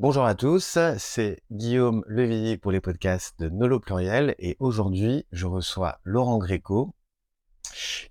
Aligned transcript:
Bonjour 0.00 0.24
à 0.24 0.34
tous, 0.34 0.78
c'est 0.96 1.42
Guillaume 1.52 2.04
Levillier 2.06 2.56
pour 2.56 2.72
les 2.72 2.80
podcasts 2.80 3.38
de 3.38 3.50
Nolo 3.50 3.80
Pluriel 3.80 4.34
et 4.38 4.56
aujourd'hui 4.58 5.26
je 5.30 5.44
reçois 5.44 6.00
Laurent 6.04 6.38
Gréco 6.38 6.94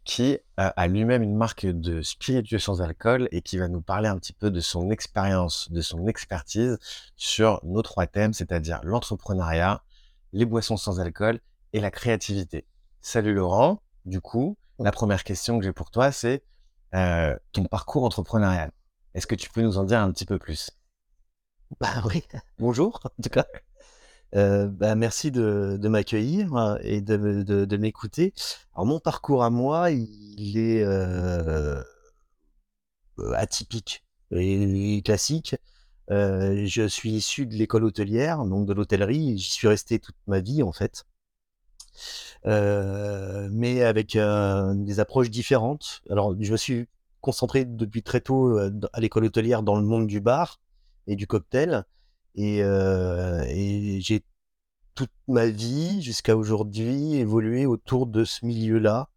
qui 0.05 0.37
euh, 0.59 0.69
a 0.75 0.87
lui-même 0.87 1.23
une 1.23 1.35
marque 1.35 1.65
de 1.65 2.03
spiritueux 2.03 2.59
sans 2.59 2.83
alcool 2.83 3.27
et 3.31 3.41
qui 3.41 3.57
va 3.57 3.67
nous 3.69 3.81
parler 3.81 4.07
un 4.07 4.19
petit 4.19 4.33
peu 4.33 4.51
de 4.51 4.59
son 4.59 4.91
expérience, 4.91 5.71
de 5.71 5.81
son 5.81 6.05
expertise 6.05 6.77
sur 7.15 7.59
nos 7.63 7.81
trois 7.81 8.05
thèmes, 8.05 8.33
c'est-à-dire 8.33 8.81
l'entrepreneuriat, 8.83 9.81
les 10.31 10.45
boissons 10.45 10.77
sans 10.77 10.99
alcool 10.99 11.39
et 11.73 11.79
la 11.79 11.89
créativité. 11.89 12.67
Salut 13.01 13.33
Laurent, 13.33 13.81
du 14.05 14.21
coup, 14.21 14.59
la 14.77 14.91
première 14.91 15.23
question 15.23 15.57
que 15.57 15.65
j'ai 15.65 15.73
pour 15.73 15.89
toi 15.89 16.11
c'est 16.11 16.43
euh, 16.93 17.35
ton 17.51 17.65
parcours 17.65 18.03
entrepreneurial. 18.03 18.71
Est-ce 19.15 19.25
que 19.25 19.33
tu 19.33 19.49
peux 19.49 19.63
nous 19.63 19.79
en 19.79 19.85
dire 19.85 20.01
un 20.01 20.11
petit 20.11 20.27
peu 20.27 20.37
plus? 20.37 20.69
Bah 21.79 22.03
oui, 22.05 22.23
bonjour 22.57 22.99
en 23.03 23.23
tout 23.23 23.29
cas. 23.29 23.45
Euh, 24.35 24.67
bah, 24.67 24.95
merci 24.95 25.31
de, 25.31 25.79
m'accueillir 25.87 26.55
euh, 26.55 26.77
et 26.81 27.01
de, 27.01 27.77
m'écouter. 27.77 28.33
Alors 28.73 28.85
mon 28.85 28.99
parcours 28.99 29.43
à 29.43 29.49
moi, 29.49 29.91
il 29.91 30.57
est 30.57 30.83
euh, 30.83 31.81
atypique 33.35 34.03
et 34.31 35.01
classique. 35.03 35.55
Euh, 36.11 36.65
je 36.65 36.87
suis 36.87 37.11
issu 37.11 37.45
de 37.45 37.55
l'école 37.55 37.83
hôtelière, 37.83 38.43
donc 38.45 38.67
de 38.67 38.73
l'hôtellerie. 38.73 39.37
J'y 39.37 39.51
suis 39.51 39.67
resté 39.67 39.99
toute 39.99 40.15
ma 40.27 40.39
vie 40.39 40.63
en 40.63 40.71
fait, 40.71 41.05
euh, 42.45 43.47
mais 43.51 43.83
avec 43.83 44.15
euh, 44.15 44.73
des 44.75 44.99
approches 44.99 45.29
différentes. 45.29 46.01
Alors 46.09 46.35
je 46.39 46.51
me 46.51 46.57
suis 46.57 46.87
concentré 47.21 47.65
depuis 47.65 48.01
très 48.03 48.21
tôt 48.21 48.57
à 48.57 48.99
l'école 48.99 49.25
hôtelière 49.25 49.61
dans 49.63 49.75
le 49.75 49.83
monde 49.83 50.07
du 50.07 50.21
bar 50.21 50.59
et 51.09 51.15
du 51.15 51.27
cocktail. 51.27 51.83
Et, 52.35 52.63
euh, 52.63 53.43
et 53.47 53.99
j'ai 53.99 54.23
toute 54.95 55.11
ma 55.27 55.47
vie 55.47 56.01
jusqu'à 56.01 56.37
aujourd'hui 56.37 57.15
évolué 57.15 57.65
autour 57.65 58.07
de 58.07 58.23
ce 58.23 58.45
milieu-là, 58.45 59.09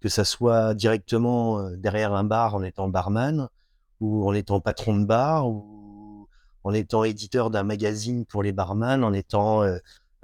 que 0.00 0.08
ça 0.08 0.24
soit 0.24 0.74
directement 0.74 1.58
euh, 1.58 1.76
derrière 1.76 2.14
un 2.14 2.24
bar 2.24 2.54
en 2.54 2.62
étant 2.62 2.88
barman, 2.88 3.48
ou 4.00 4.26
en 4.26 4.32
étant 4.32 4.60
patron 4.60 4.96
de 4.98 5.04
bar, 5.04 5.48
ou 5.48 6.28
en 6.64 6.72
étant 6.72 7.04
éditeur 7.04 7.50
d'un 7.50 7.64
magazine 7.64 8.24
pour 8.24 8.42
les 8.42 8.52
barman, 8.52 9.04
en 9.04 9.12
étant 9.12 9.64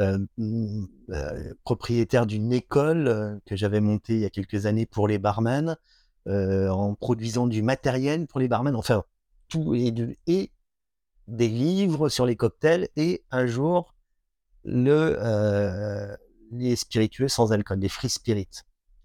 euh, 0.01 0.19
propriétaire 1.65 2.27
d'une 2.27 2.53
école 2.53 3.41
que 3.45 3.57
j'avais 3.57 3.81
montée 3.81 4.15
il 4.15 4.21
y 4.21 4.25
a 4.25 4.31
quelques 4.31 4.67
années 4.67 4.87
pour 4.87 5.09
les 5.09 5.19
barman, 5.19 5.77
en 6.27 6.95
produisant 6.95 7.47
du 7.47 7.63
matériel 7.63 8.27
pour 8.27 8.39
les 8.39 8.49
barman, 8.49 8.77
enfin 8.77 9.03
tout 9.49 9.75
et, 9.75 9.91
de, 9.91 10.15
des 11.29 11.49
livres 11.49 12.09
sur 12.09 12.27
les 12.27 12.37
cocktails 12.37 12.89
et 12.97 13.23
un 13.31 13.47
jour 13.47 13.95
le 14.65 15.17
euh, 15.21 16.17
les 16.51 16.75
spiritueux 16.75 17.29
sans 17.29 17.53
alcool, 17.53 17.79
des 17.79 17.91
free 17.91 18.09
spirits. 18.09 18.49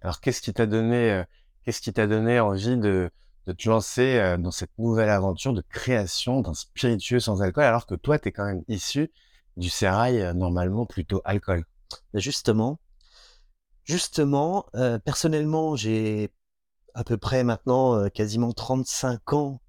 Alors 0.02 0.22
qu'est-ce 0.22 0.42
qui 0.42 0.54
t'a 0.54 0.66
donné 0.66 1.12
euh, 1.12 1.24
qu'est-ce 1.64 1.82
qui 1.82 1.94
t'a 1.94 2.08
donné 2.08 2.40
envie 2.40 2.78
de 2.78 3.12
de 3.46 3.52
te 3.52 3.68
lancer 3.68 4.18
euh, 4.18 4.38
dans 4.38 4.52
cette 4.52 4.72
nouvelle 4.78 5.10
aventure 5.10 5.54
de 5.54 5.62
création 5.62 6.42
d'un 6.42 6.54
spiritueux 6.54 7.20
sans 7.20 7.42
alcool 7.42 7.66
alors 7.66 7.86
que 7.86 7.96
toi 7.96 8.18
tu 8.18 8.30
es 8.30 8.32
quand 8.32 8.46
même 8.46 8.64
issu 8.70 9.12
du 9.58 9.70
sérail 9.70 10.34
normalement 10.34 10.86
plutôt 10.86 11.22
alcool? 11.26 11.66
Justement, 12.16 12.80
justement, 13.84 14.66
personnellement, 15.06 15.76
j'ai 15.76 16.32
à 16.96 17.04
peu 17.04 17.18
près 17.18 17.44
maintenant 17.44 18.10
quasiment 18.10 18.52
35 18.52 19.34
ans 19.34 19.62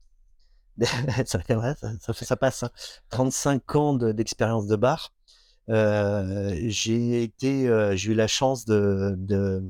ça, 1.27 2.37
passe. 2.37 2.63
Hein. 2.63 2.71
35 3.11 3.77
ans 3.77 3.95
d'expérience 3.95 4.67
de, 4.67 4.77
bar. 4.77 5.13
Euh, 5.71 6.55
j'ai 6.67 7.23
été, 7.23 7.69
euh, 7.69 7.97
j'ai 7.97 8.13
eu 8.13 8.15
la 8.15 8.27
chance 8.27 8.65
de, 8.65 9.15
de, 9.17 9.63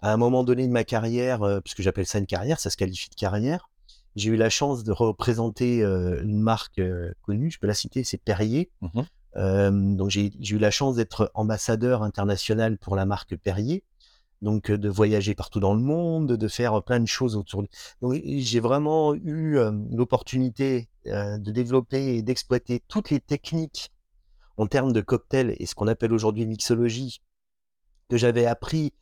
à 0.00 0.12
un 0.12 0.16
moment 0.16 0.44
donné 0.44 0.66
de 0.66 0.72
ma 0.72 0.84
carrière, 0.84 1.42
euh, 1.42 1.60
puisque 1.60 1.82
j'appelle 1.82 2.06
ça 2.06 2.18
une 2.18 2.26
carrière, 2.26 2.60
ça 2.60 2.70
se 2.70 2.76
qualifie 2.76 3.10
de 3.10 3.14
carrière. 3.14 3.68
J'ai 4.16 4.30
eu 4.30 4.36
la 4.36 4.50
chance 4.50 4.84
de 4.84 4.92
représenter 4.92 5.82
euh, 5.82 6.22
une 6.22 6.40
marque 6.40 6.80
connue, 7.22 7.50
je 7.50 7.58
peux 7.58 7.66
la 7.66 7.74
citer, 7.74 8.04
c'est 8.04 8.18
Perrier. 8.18 8.70
Mmh 8.80 9.02
donc 9.36 10.10
j'ai 10.10 10.32
eu 10.34 10.58
la 10.58 10.72
chance 10.72 10.96
d'être 10.96 11.30
ambassadeur 11.32 12.02
international 12.02 12.76
pour 12.76 12.96
la 12.96 13.06
marque 13.06 13.36
Perrier 13.36 13.84
donc 14.42 14.70
de 14.70 14.88
voyager 14.88 15.34
partout 15.34 15.60
dans 15.60 15.74
le 15.74 15.80
monde, 15.80 16.32
de 16.32 16.48
faire 16.48 16.82
plein 16.82 17.00
de 17.00 17.06
choses 17.06 17.36
autour. 17.36 17.64
Donc 18.02 18.20
j'ai 18.24 18.60
vraiment 18.60 19.14
eu 19.14 19.58
l'opportunité 19.90 20.88
de 21.04 21.50
développer 21.50 22.16
et 22.16 22.22
d'exploiter 22.22 22.80
toutes 22.86 23.10
les 23.10 23.20
techniques 23.20 23.90
en 24.56 24.66
termes 24.66 24.92
de 24.92 25.00
cocktail 25.00 25.54
et 25.58 25.66
ce 25.66 25.74
qu'on 25.74 25.88
appelle 25.88 26.12
aujourd'hui 26.12 26.46
mixologie 26.46 27.20
que 28.08 28.16
j'avais 28.16 28.46
appris 28.46 28.92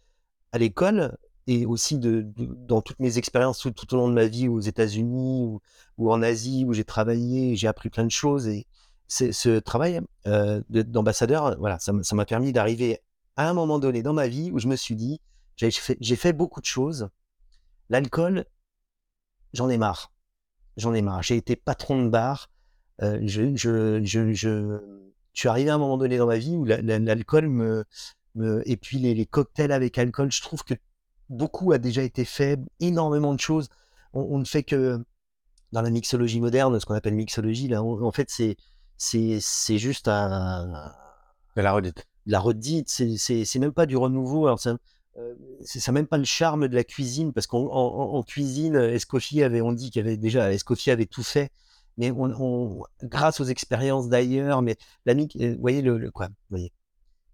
à 0.52 0.58
l'école 0.58 1.16
et 1.46 1.64
aussi 1.64 1.98
dans 1.98 2.82
toutes 2.82 2.98
mes 2.98 3.18
expériences 3.18 3.60
tout, 3.60 3.94
au 3.94 3.96
long 3.96 4.08
de 4.08 4.14
ma 4.14 4.26
vie 4.26 4.48
aux 4.48 4.60
États-Unis 4.60 5.60
ou, 5.96 6.10
en 6.10 6.22
Asie 6.22 6.64
où 6.66 6.72
j'ai 6.72 6.84
travaillé, 6.84 7.56
j'ai 7.56 7.68
appris 7.68 7.88
plein 7.88 8.04
de 8.04 8.10
choses 8.10 8.48
et 8.48 8.66
ce 9.08 9.58
travail 9.58 10.00
d'ambassadeur, 10.68 11.56
voilà, 11.58 11.78
ça 11.78 11.92
m'a 11.92 12.24
permis 12.24 12.52
d'arriver 12.52 13.00
à 13.36 13.48
un 13.48 13.54
moment 13.54 13.78
donné 13.78 14.02
dans 14.02 14.12
ma 14.12 14.28
vie 14.28 14.50
où 14.52 14.58
je 14.58 14.68
me 14.68 14.76
suis 14.76 14.96
dit, 14.96 15.20
j'ai 15.56 15.70
fait, 15.70 16.32
beaucoup 16.32 16.60
de 16.60 16.66
choses. 16.66 17.08
L'alcool, 17.88 18.44
j'en 19.52 19.68
ai 19.68 19.78
marre. 19.78 20.12
J'en 20.76 20.92
ai 20.94 21.02
marre. 21.02 21.22
J'ai 21.22 21.36
été 21.36 21.56
patron 21.56 22.04
de 22.04 22.08
bar. 22.08 22.50
Euh, 23.02 23.20
je, 23.22 23.54
je, 23.54 24.02
je, 24.04 24.32
je, 24.32 24.78
suis 25.34 25.48
arrivé 25.48 25.70
à 25.70 25.74
un 25.74 25.78
moment 25.78 25.98
donné 25.98 26.16
dans 26.16 26.26
ma 26.26 26.38
vie 26.38 26.56
où 26.56 26.64
l'alcool 26.64 27.48
me, 27.48 27.84
et 28.64 28.76
puis 28.76 28.98
les, 28.98 29.26
cocktails 29.26 29.72
avec 29.72 29.98
alcool, 29.98 30.32
je 30.32 30.42
trouve 30.42 30.64
que 30.64 30.74
beaucoup 31.28 31.72
a 31.72 31.78
déjà 31.78 32.02
été 32.02 32.24
fait, 32.24 32.58
énormément 32.80 33.34
de 33.34 33.40
choses. 33.40 33.68
On, 34.12 34.38
ne 34.38 34.44
fait 34.44 34.62
que 34.62 35.04
dans 35.72 35.82
la 35.82 35.90
mixologie 35.90 36.40
moderne, 36.40 36.78
ce 36.80 36.86
qu'on 36.86 36.94
appelle 36.94 37.14
mixologie, 37.14 37.68
là, 37.68 37.82
en 37.82 38.12
fait, 38.12 38.30
c'est, 38.30 38.56
c'est, 38.96 39.38
c'est 39.40 39.78
juste 39.78 40.08
un, 40.08 40.92
de 41.54 41.62
la 41.62 41.72
redite 41.72 42.06
la 42.26 42.40
redite, 42.40 42.88
c'est 42.88 43.58
même 43.58 43.72
pas 43.72 43.86
du 43.86 43.96
renouveau. 43.96 44.46
Alors 44.46 44.60
ça, 44.60 44.76
euh, 45.18 45.34
c'est 45.64 45.80
ça 45.80 45.92
même 45.92 46.06
pas 46.06 46.18
le 46.18 46.24
charme 46.24 46.68
de 46.68 46.74
la 46.74 46.84
cuisine 46.84 47.32
parce 47.32 47.46
qu'en 47.46 47.66
en, 47.66 48.14
en 48.16 48.22
cuisine, 48.22 48.76
Escoffier 48.76 49.44
avait, 49.44 49.60
on 49.60 49.72
dit 49.72 49.90
qu'il 49.90 50.02
avait 50.02 50.16
déjà, 50.16 50.52
Escoffier 50.52 50.92
avait 50.92 51.06
tout 51.06 51.22
fait, 51.22 51.50
mais 51.96 52.10
on, 52.10 52.24
on 52.38 52.82
grâce 53.02 53.40
aux 53.40 53.44
expériences 53.44 54.08
d'ailleurs, 54.08 54.62
mais 54.62 54.76
l'ami, 55.06 55.28
vous 55.34 55.60
voyez 55.60 55.82
le, 55.82 55.98
le 55.98 56.10
quoi, 56.10 56.26
vous 56.28 56.34
voyez, 56.50 56.72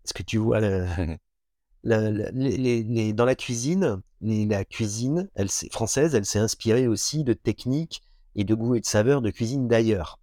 est-ce 0.04 0.14
que 0.14 0.22
tu 0.22 0.38
vois 0.38 0.60
le, 0.60 0.86
la, 1.84 2.10
la, 2.10 2.30
les, 2.32 2.82
les, 2.84 3.12
dans 3.12 3.24
la 3.24 3.34
cuisine, 3.34 4.00
les, 4.20 4.46
la 4.46 4.64
cuisine, 4.64 5.28
elle 5.34 5.48
française, 5.48 6.14
elle 6.14 6.26
s'est 6.26 6.38
inspirée 6.38 6.86
aussi 6.86 7.24
de 7.24 7.32
techniques 7.32 8.02
et 8.36 8.44
de 8.44 8.54
goûts 8.54 8.76
et 8.76 8.80
de 8.80 8.86
saveurs 8.86 9.22
de 9.22 9.30
cuisine 9.30 9.68
d'ailleurs. 9.68 10.18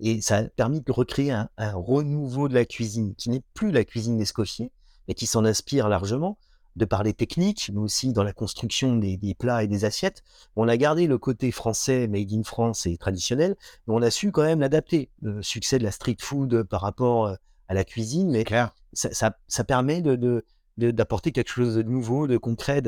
Et 0.00 0.20
ça 0.20 0.38
a 0.38 0.42
permis 0.44 0.80
de 0.80 0.92
recréer 0.92 1.30
un, 1.30 1.48
un, 1.58 1.74
renouveau 1.74 2.48
de 2.48 2.54
la 2.54 2.64
cuisine, 2.64 3.14
qui 3.14 3.30
n'est 3.30 3.42
plus 3.54 3.70
la 3.70 3.84
cuisine 3.84 4.16
d'Escoffier, 4.16 4.72
mais 5.06 5.14
qui 5.14 5.26
s'en 5.26 5.44
inspire 5.44 5.88
largement, 5.88 6.38
de 6.76 6.84
par 6.84 7.02
les 7.02 7.12
techniques, 7.12 7.70
mais 7.72 7.80
aussi 7.80 8.12
dans 8.12 8.22
la 8.22 8.32
construction 8.32 8.96
des, 8.96 9.16
des, 9.16 9.34
plats 9.34 9.62
et 9.62 9.66
des 9.66 9.84
assiettes. 9.84 10.22
On 10.56 10.68
a 10.68 10.76
gardé 10.76 11.06
le 11.06 11.18
côté 11.18 11.50
français, 11.50 12.06
made 12.06 12.32
in 12.32 12.42
France 12.42 12.86
et 12.86 12.96
traditionnel, 12.96 13.56
mais 13.86 13.94
on 13.94 14.02
a 14.02 14.10
su 14.10 14.32
quand 14.32 14.42
même 14.42 14.60
l'adapter. 14.60 15.10
Le 15.20 15.42
succès 15.42 15.78
de 15.78 15.84
la 15.84 15.90
street 15.90 16.16
food 16.20 16.62
par 16.64 16.80
rapport 16.80 17.26
euh, 17.26 17.34
à 17.68 17.74
la 17.74 17.84
cuisine, 17.84 18.30
mais 18.30 18.44
ça, 18.92 19.12
ça, 19.12 19.36
ça, 19.48 19.64
permet 19.64 20.00
de, 20.00 20.44
d'apporter 20.76 21.32
quelque 21.32 21.50
chose 21.50 21.76
de 21.76 21.82
nouveau, 21.82 22.26
de 22.26 22.36
concret. 22.36 22.82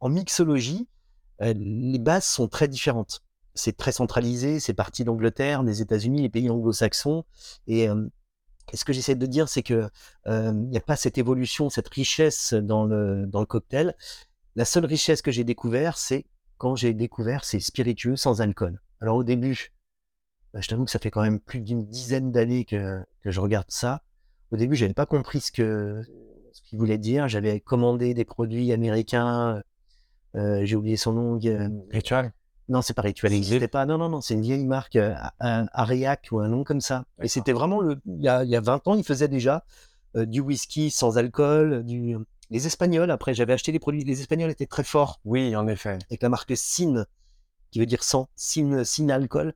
En 0.00 0.08
mixologie, 0.08 0.86
euh, 1.42 1.52
les 1.56 1.98
bases 1.98 2.26
sont 2.26 2.48
très 2.48 2.68
différentes 2.68 3.23
c'est 3.54 3.76
très 3.76 3.92
centralisé, 3.92 4.60
c'est 4.60 4.74
parti 4.74 5.04
d'Angleterre, 5.04 5.64
des 5.64 5.80
États-Unis, 5.80 6.22
les 6.22 6.28
pays 6.28 6.50
anglo-saxons. 6.50 7.24
Et, 7.66 7.88
euh, 7.88 8.06
ce 8.72 8.84
que 8.84 8.92
j'essaie 8.92 9.14
de 9.14 9.26
dire, 9.26 9.48
c'est 9.48 9.62
que 9.62 9.88
il 10.26 10.32
euh, 10.32 10.52
n'y 10.52 10.76
a 10.76 10.80
pas 10.80 10.96
cette 10.96 11.18
évolution, 11.18 11.68
cette 11.70 11.88
richesse 11.88 12.54
dans 12.54 12.84
le, 12.84 13.26
dans 13.26 13.40
le 13.40 13.46
cocktail. 13.46 13.94
La 14.56 14.64
seule 14.64 14.86
richesse 14.86 15.22
que 15.22 15.30
j'ai 15.30 15.44
découvert, 15.44 15.98
c'est 15.98 16.24
quand 16.56 16.74
j'ai 16.74 16.94
découvert 16.94 17.44
ces 17.44 17.60
spiritueux 17.60 18.16
sans 18.16 18.40
alcool. 18.40 18.80
Alors 19.00 19.16
au 19.16 19.24
début, 19.24 19.72
bah, 20.52 20.60
je 20.60 20.68
t'avoue 20.68 20.84
que 20.86 20.90
ça 20.90 20.98
fait 20.98 21.10
quand 21.10 21.22
même 21.22 21.40
plus 21.40 21.60
d'une 21.60 21.84
dizaine 21.84 22.32
d'années 22.32 22.64
que, 22.64 23.02
que 23.22 23.30
je 23.30 23.40
regarde 23.40 23.66
ça. 23.68 24.02
Au 24.50 24.56
début, 24.56 24.76
j'avais 24.76 24.94
pas 24.94 25.06
compris 25.06 25.40
ce 25.40 25.52
que 25.52 26.02
ce 26.52 26.62
qu'il 26.62 26.78
voulait 26.78 26.98
dire. 26.98 27.28
J'avais 27.28 27.60
commandé 27.60 28.14
des 28.14 28.24
produits 28.24 28.72
américains. 28.72 29.62
Euh, 30.36 30.64
j'ai 30.64 30.76
oublié 30.76 30.96
son 30.96 31.12
nom. 31.12 31.40
Ritual? 31.90 32.32
Non, 32.68 32.80
c'est 32.82 32.94
pas 32.94 33.02
rituel, 33.02 33.32
il 33.32 33.36
n'existait 33.36 33.68
pas. 33.68 33.84
Non, 33.86 33.98
non, 33.98 34.08
non, 34.08 34.20
c'est 34.20 34.34
une 34.34 34.40
vieille 34.42 34.64
marque, 34.64 34.96
euh, 34.96 35.14
un 35.40 35.66
Ariac 35.72 36.28
ou 36.32 36.40
un 36.40 36.48
nom 36.48 36.64
comme 36.64 36.80
ça. 36.80 37.04
Et 37.22 37.28
c'était 37.28 37.52
vraiment 37.52 37.80
le, 37.80 38.00
il 38.06 38.22
y, 38.22 38.28
a, 38.28 38.42
il 38.44 38.50
y 38.50 38.56
a 38.56 38.60
20 38.60 38.88
ans, 38.88 38.94
ils 38.94 39.04
faisaient 39.04 39.28
déjà 39.28 39.64
euh, 40.16 40.24
du 40.24 40.40
whisky 40.40 40.90
sans 40.90 41.18
alcool, 41.18 41.84
du, 41.84 42.16
les 42.50 42.66
Espagnols. 42.66 43.10
Après, 43.10 43.34
j'avais 43.34 43.52
acheté 43.52 43.70
des 43.72 43.78
produits. 43.78 44.02
Les 44.04 44.20
Espagnols 44.20 44.50
étaient 44.50 44.66
très 44.66 44.84
forts. 44.84 45.20
Oui, 45.24 45.54
en 45.56 45.66
effet. 45.68 45.98
Avec 46.08 46.22
la 46.22 46.28
marque 46.30 46.52
Sin, 46.56 47.04
qui 47.70 47.80
veut 47.80 47.86
dire 47.86 48.02
sans, 48.04 48.28
sin, 48.36 48.82
sin 48.84 49.08
alcool. 49.10 49.52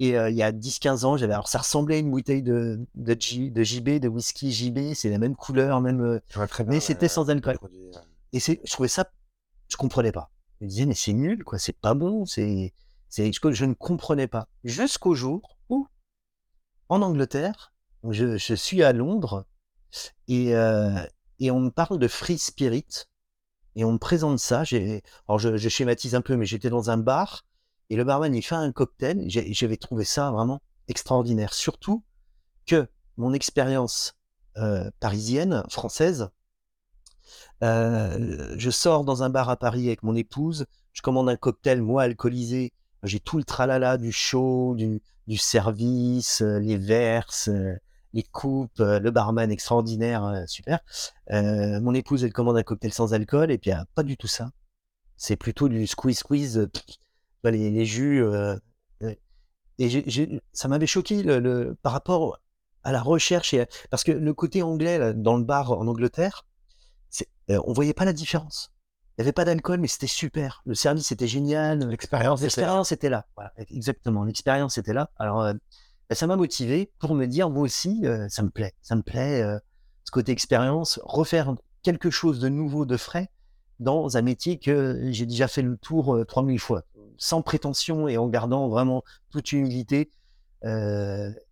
Et 0.00 0.18
euh, 0.18 0.30
il 0.30 0.36
y 0.36 0.42
a 0.42 0.50
10-15 0.50 1.04
ans, 1.04 1.16
j'avais 1.18 1.34
alors 1.34 1.46
ça 1.48 1.58
ressemblait 1.58 1.96
à 1.96 1.98
une 1.98 2.10
bouteille 2.10 2.42
de, 2.42 2.80
de, 2.94 3.12
de 3.14 3.62
JB, 3.62 4.00
de 4.00 4.08
whisky 4.08 4.50
JB, 4.50 4.94
c'est 4.94 5.10
la 5.10 5.18
même 5.18 5.36
couleur, 5.36 5.80
même. 5.82 6.00
euh, 6.00 6.20
Je 6.30 6.36
vois 6.36 6.46
très 6.48 6.64
bien. 6.64 6.72
mais 6.72 6.80
c'était 6.80 7.06
sans 7.08 7.28
alcool. 7.30 7.58
produit, 7.58 7.78
euh, 7.94 8.00
Et 8.32 8.40
c'est, 8.40 8.60
je 8.64 8.72
trouvais 8.72 8.88
ça, 8.88 9.10
je 9.68 9.76
comprenais 9.76 10.10
pas. 10.10 10.30
Je 10.60 10.66
me 10.66 10.68
disais, 10.68 10.86
mais 10.86 10.94
c'est 10.94 11.12
nul, 11.14 11.42
quoi, 11.42 11.58
c'est 11.58 11.76
pas 11.78 11.94
bon, 11.94 12.26
c'est, 12.26 12.74
je, 13.16 13.64
ne 13.64 13.74
comprenais 13.74 14.26
pas. 14.26 14.46
Jusqu'au 14.62 15.14
jour 15.14 15.58
où, 15.70 15.88
en 16.88 17.00
Angleterre, 17.00 17.72
je, 18.08 18.36
suis 18.54 18.82
à 18.82 18.92
Londres 18.92 19.46
et, 20.28 20.54
euh, 20.54 21.02
et 21.38 21.50
on 21.50 21.60
me 21.60 21.70
parle 21.70 21.98
de 21.98 22.08
free 22.08 22.38
spirit 22.38 23.06
et 23.74 23.84
on 23.84 23.92
me 23.92 23.98
présente 23.98 24.38
ça. 24.38 24.64
Alors 25.28 25.38
je, 25.38 25.68
schématise 25.68 26.14
un 26.14 26.20
peu, 26.20 26.36
mais 26.36 26.46
j'étais 26.46 26.70
dans 26.70 26.90
un 26.90 26.98
bar 26.98 27.46
et 27.88 27.96
le 27.96 28.04
barman 28.04 28.34
il 28.34 28.42
fait 28.42 28.54
un 28.54 28.72
cocktail. 28.72 29.24
J'avais 29.28 29.76
trouvé 29.76 30.04
ça 30.04 30.30
vraiment 30.30 30.60
extraordinaire, 30.88 31.54
surtout 31.54 32.04
que 32.66 32.88
mon 33.16 33.32
expérience 33.32 34.14
euh, 34.58 34.90
parisienne, 35.00 35.64
française, 35.70 36.30
euh, 37.62 38.54
je 38.56 38.70
sors 38.70 39.04
dans 39.04 39.22
un 39.22 39.30
bar 39.30 39.48
à 39.48 39.56
Paris 39.56 39.86
avec 39.88 40.02
mon 40.02 40.14
épouse, 40.14 40.66
je 40.92 41.02
commande 41.02 41.28
un 41.28 41.36
cocktail, 41.36 41.82
moi 41.82 42.02
alcoolisé, 42.02 42.72
j'ai 43.02 43.20
tout 43.20 43.38
le 43.38 43.44
tralala 43.44 43.98
du 43.98 44.12
show, 44.12 44.74
du, 44.76 45.00
service, 45.36 46.42
euh, 46.42 46.58
les 46.58 46.76
verses, 46.76 47.48
euh, 47.48 47.74
les 48.12 48.22
coupes, 48.22 48.78
le 48.78 49.10
barman 49.10 49.50
extraordinaire, 49.52 50.44
super. 50.48 50.80
Mon 51.30 51.94
épouse, 51.94 52.24
elle 52.24 52.32
commande 52.32 52.56
un 52.56 52.64
cocktail 52.64 52.92
sans 52.92 53.14
alcool, 53.14 53.52
et 53.52 53.58
puis 53.58 53.70
ah, 53.70 53.84
pas 53.94 54.02
du 54.02 54.16
tout 54.16 54.26
ça. 54.26 54.50
C'est 55.16 55.36
plutôt 55.36 55.68
du 55.68 55.86
squeeze 55.86 56.18
squeeze, 56.18 56.68
pff, 56.72 56.82
bah, 57.44 57.52
les, 57.52 57.70
les 57.70 57.86
jus. 57.86 58.24
et 59.78 60.40
ça 60.52 60.66
m'avait 60.66 60.88
choqué 60.88 61.22
le, 61.22 61.76
par 61.82 61.92
rapport 61.92 62.40
à 62.82 62.90
la 62.90 63.00
recherche, 63.00 63.54
parce 63.90 64.02
que 64.02 64.10
le 64.10 64.34
côté 64.34 64.62
anglais 64.62 65.14
dans 65.14 65.36
le 65.36 65.44
bar 65.44 65.70
en 65.70 65.86
Angleterre, 65.86 66.46
euh, 67.50 67.60
on 67.66 67.72
voyait 67.72 67.94
pas 67.94 68.04
la 68.04 68.12
différence. 68.12 68.72
Il 69.18 69.22
n'y 69.22 69.24
avait 69.24 69.32
pas 69.32 69.44
d'alcool, 69.44 69.80
mais 69.80 69.88
c'était 69.88 70.06
super. 70.06 70.62
Le 70.64 70.74
service 70.74 71.12
était 71.12 71.26
génial. 71.26 71.86
L'expérience, 71.88 72.40
était 72.92 73.10
là. 73.10 73.26
Voilà, 73.36 73.52
exactement. 73.56 74.24
L'expérience 74.24 74.78
était 74.78 74.94
là. 74.94 75.10
Alors, 75.18 75.42
euh, 75.42 75.52
bah, 76.10 76.16
ça 76.16 76.26
m'a 76.26 76.34
motivé 76.34 76.90
pour 76.98 77.14
me 77.14 77.26
dire, 77.26 77.50
moi 77.50 77.62
aussi, 77.62 78.00
euh, 78.04 78.28
ça 78.28 78.42
me 78.42 78.50
plaît. 78.50 78.74
Ça 78.82 78.96
me 78.96 79.02
plaît, 79.02 79.42
euh, 79.42 79.58
ce 80.04 80.10
côté 80.10 80.32
expérience, 80.32 81.00
refaire 81.04 81.54
quelque 81.82 82.10
chose 82.10 82.40
de 82.40 82.48
nouveau, 82.48 82.84
de 82.84 82.96
frais, 82.96 83.30
dans 83.78 84.16
un 84.16 84.22
métier 84.22 84.58
que 84.58 85.08
j'ai 85.10 85.24
déjà 85.24 85.46
fait 85.46 85.62
le 85.62 85.76
tour 85.76 86.16
euh, 86.16 86.24
3000 86.24 86.58
fois, 86.58 86.82
sans 87.16 87.42
prétention 87.42 88.08
et 88.08 88.18
en 88.18 88.26
gardant 88.26 88.68
vraiment 88.68 89.04
toute 89.30 89.52
humilité. 89.52 90.10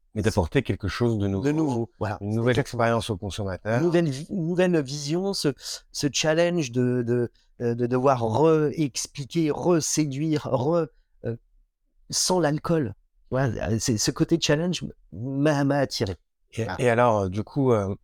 Euh, 0.09 0.13
mais 0.15 0.23
d'apporter 0.23 0.63
quelque 0.63 0.89
chose 0.89 1.19
de 1.19 1.27
nouveau. 1.29 1.45
de 1.47 1.53
nouveau. 1.53 1.91
Voilà. 1.99 2.19
Une 2.21 2.35
nouvelle 2.35 2.59
expérience 2.59 3.11
au 3.11 3.17
consommateur. 3.17 3.81
nouvelle, 3.81 4.11
nouvelle 4.31 4.81
vision, 4.83 5.33
ce, 5.35 5.53
ce 5.93 6.07
challenge 6.13 6.73
de, 6.73 7.03
de, 7.07 7.31
euh, 7.61 7.75
de 7.75 7.87
devoir 7.87 8.23
re-expliquer, 8.23 9.51
re-séduire, 9.51 10.49
re, 10.51 10.87
euh, 11.25 11.37
sans 12.11 12.41
l'alcool. 12.41 12.95
Voilà, 13.31 13.79
c'est, 13.79 13.99
ce 13.99 14.11
côté 14.11 14.39
challenge 14.41 14.85
m'a, 15.13 15.65
m'a 15.65 15.79
attiré. 15.79 16.17
Et, 16.55 16.65
Ah. 16.67 16.77
et 16.79 16.89
alors, 16.89 17.19
euh, 17.21 17.29
du 17.29 17.43
coup, 17.45 17.73
euh, 17.73 17.95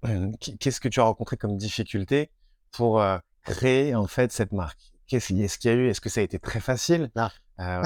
qu- 0.41 0.57
qu'est-ce 0.59 0.81
que 0.81 0.89
tu 0.89 1.01
as 1.01 1.05
rencontré 1.05 1.37
comme 1.39 1.57
difficulté 1.57 2.31
pour 2.73 3.01
euh, 3.01 3.17
créer 3.43 3.95
en 3.95 4.07
fait 4.07 4.33
cette 4.33 4.53
marque? 4.53 4.93
Qu'est-ce 5.07 5.33
est-ce 5.35 5.59
qu'il 5.59 5.71
y 5.71 5.75
a 5.75 5.77
eu? 5.77 5.89
Est-ce 5.89 6.01
que 6.01 6.09
ça 6.11 6.21
a 6.21 6.23
été 6.25 6.39
très 6.39 6.61
facile? 6.61 7.11
Ah. 7.17 7.31
Euh, 7.61 7.83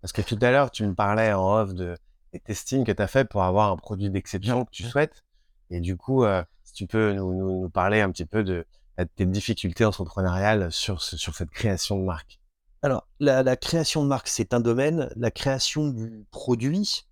Parce 0.00 0.12
que 0.12 0.20
tout 0.22 0.38
à 0.42 0.50
l'heure, 0.50 0.70
tu 0.70 0.86
me 0.86 0.94
parlais 0.94 1.32
en 1.32 1.60
off 1.60 1.74
de 1.74 1.96
des 2.34 2.40
testings 2.40 2.84
que 2.84 2.92
tu 2.92 3.00
as 3.00 3.06
fait 3.06 3.24
pour 3.24 3.44
avoir 3.44 3.70
un 3.70 3.76
produit 3.76 4.10
d'exception 4.10 4.64
que 4.64 4.70
tu 4.70 4.82
souhaites. 4.82 5.22
Et 5.70 5.80
du 5.80 5.96
coup, 5.96 6.24
euh, 6.24 6.42
si 6.64 6.72
tu 6.74 6.86
peux 6.86 7.12
nous, 7.12 7.32
nous, 7.32 7.62
nous 7.62 7.70
parler 7.70 8.00
un 8.00 8.10
petit 8.10 8.26
peu 8.26 8.42
de, 8.42 8.66
de 8.98 9.04
tes 9.04 9.24
difficultés 9.24 9.84
entrepreneuriales 9.84 10.70
sur, 10.72 11.00
ce- 11.00 11.16
sur 11.16 11.34
cette 11.34 11.50
création 11.50 11.98
de 11.98 12.04
marque. 12.04 12.40
Alors, 12.82 13.06
la, 13.20 13.42
la 13.42 13.56
création 13.56 14.02
de 14.02 14.08
marque, 14.08 14.28
c'est 14.28 14.52
un 14.52 14.60
domaine. 14.60 15.08
La 15.16 15.30
création 15.30 15.88
du 15.88 16.26
produit, 16.30 17.06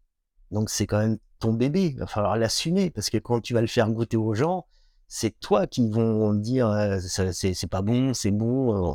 donc 0.51 0.69
c'est 0.69 0.87
quand 0.87 0.99
même 0.99 1.19
ton 1.39 1.53
bébé. 1.53 1.87
Il 1.87 1.99
va 1.99 2.07
falloir 2.07 2.37
l'assumer 2.37 2.91
parce 2.91 3.09
que 3.09 3.19
quand 3.19 3.41
tu 3.41 3.55
vas 3.55 3.61
le 3.61 3.69
faire 3.69 3.89
goûter 3.91 4.17
aux 4.17 4.35
gens, 4.35 4.67
c'est 5.07 5.39
toi 5.41 5.67
qui 5.67 5.89
vont 5.89 6.35
dire 6.35 6.69
euh, 6.69 6.99
c'est, 7.01 7.67
pas 7.69 7.83
bon, 7.83 8.13
c'est 8.13 8.33
bon. 8.33 8.93
euh. 8.93 8.95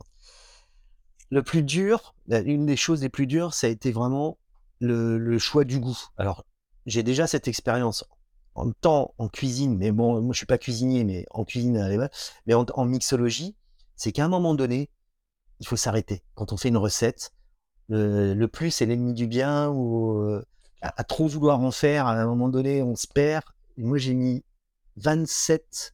Le 1.30 1.42
plus 1.42 1.64
dur, 1.64 2.16
une 2.30 2.66
des 2.66 2.76
choses 2.78 3.02
les 3.02 3.10
plus 3.10 3.28
dures, 3.28 3.54
ça 3.54 3.68
a 3.68 3.70
été 3.70 3.92
vraiment 3.92 4.38
le, 4.80 5.38
choix 5.38 5.64
du 5.64 5.80
goût. 5.80 5.98
Alors, 6.18 6.46
j'ai 6.86 7.04
déjà 7.04 7.28
cette 7.28 7.48
expérience 7.48 8.06
en 8.56 8.72
temps 8.72 9.14
en 9.18 9.28
cuisine, 9.28 9.78
mais 9.78 9.92
bon, 9.92 10.22
moi 10.22 10.34
je 10.34 10.38
suis 10.38 10.46
pas 10.46 10.58
cuisinier, 10.58 11.04
mais 11.04 11.26
en 11.32 11.46
cuisine, 11.46 12.00
mais 12.46 12.54
en, 12.54 12.86
mixologie, 12.86 13.56
c'est 13.96 14.12
qu'à 14.12 14.26
un 14.26 14.30
moment 14.30 14.56
donné, 14.56 14.90
il 15.60 15.68
faut 15.68 15.76
s'arrêter. 15.76 16.24
Quand 16.36 16.54
on 16.54 16.58
fait 16.58 16.70
une 16.70 16.78
recette, 16.78 17.34
le, 17.90 18.46
plus 18.48 18.82
est 18.82 18.86
l'ennemi 18.86 19.14
du 19.14 19.28
bien 19.28 19.70
ou 19.70 20.20
euh, 20.20 20.44
à, 20.82 21.02
à 21.02 21.04
trop 21.04 21.28
vouloir 21.28 21.60
en 21.60 21.72
faire, 21.72 22.08
à 22.08 22.14
un 22.14 22.26
moment 22.26 22.50
donné, 22.50 22.82
on 22.82 22.96
se 22.96 23.08
perd. 23.08 23.44
Moi, 23.78 23.98
j'ai 23.98 24.14
mis 24.14 24.44
27, 24.98 25.94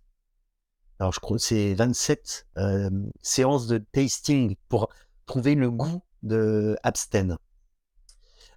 alors 0.99 1.11
je 1.11 1.19
crois 1.19 1.37
c'est 1.37 1.73
27 1.73 2.47
euh, 2.57 2.89
séances 3.21 3.67
de 3.67 3.77
tasting 3.77 4.55
pour 4.69 4.89
trouver 5.25 5.55
le 5.55 5.69
goût 5.69 6.01
de 6.21 6.77
Absten. 6.83 7.37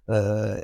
Euh, 0.09 0.61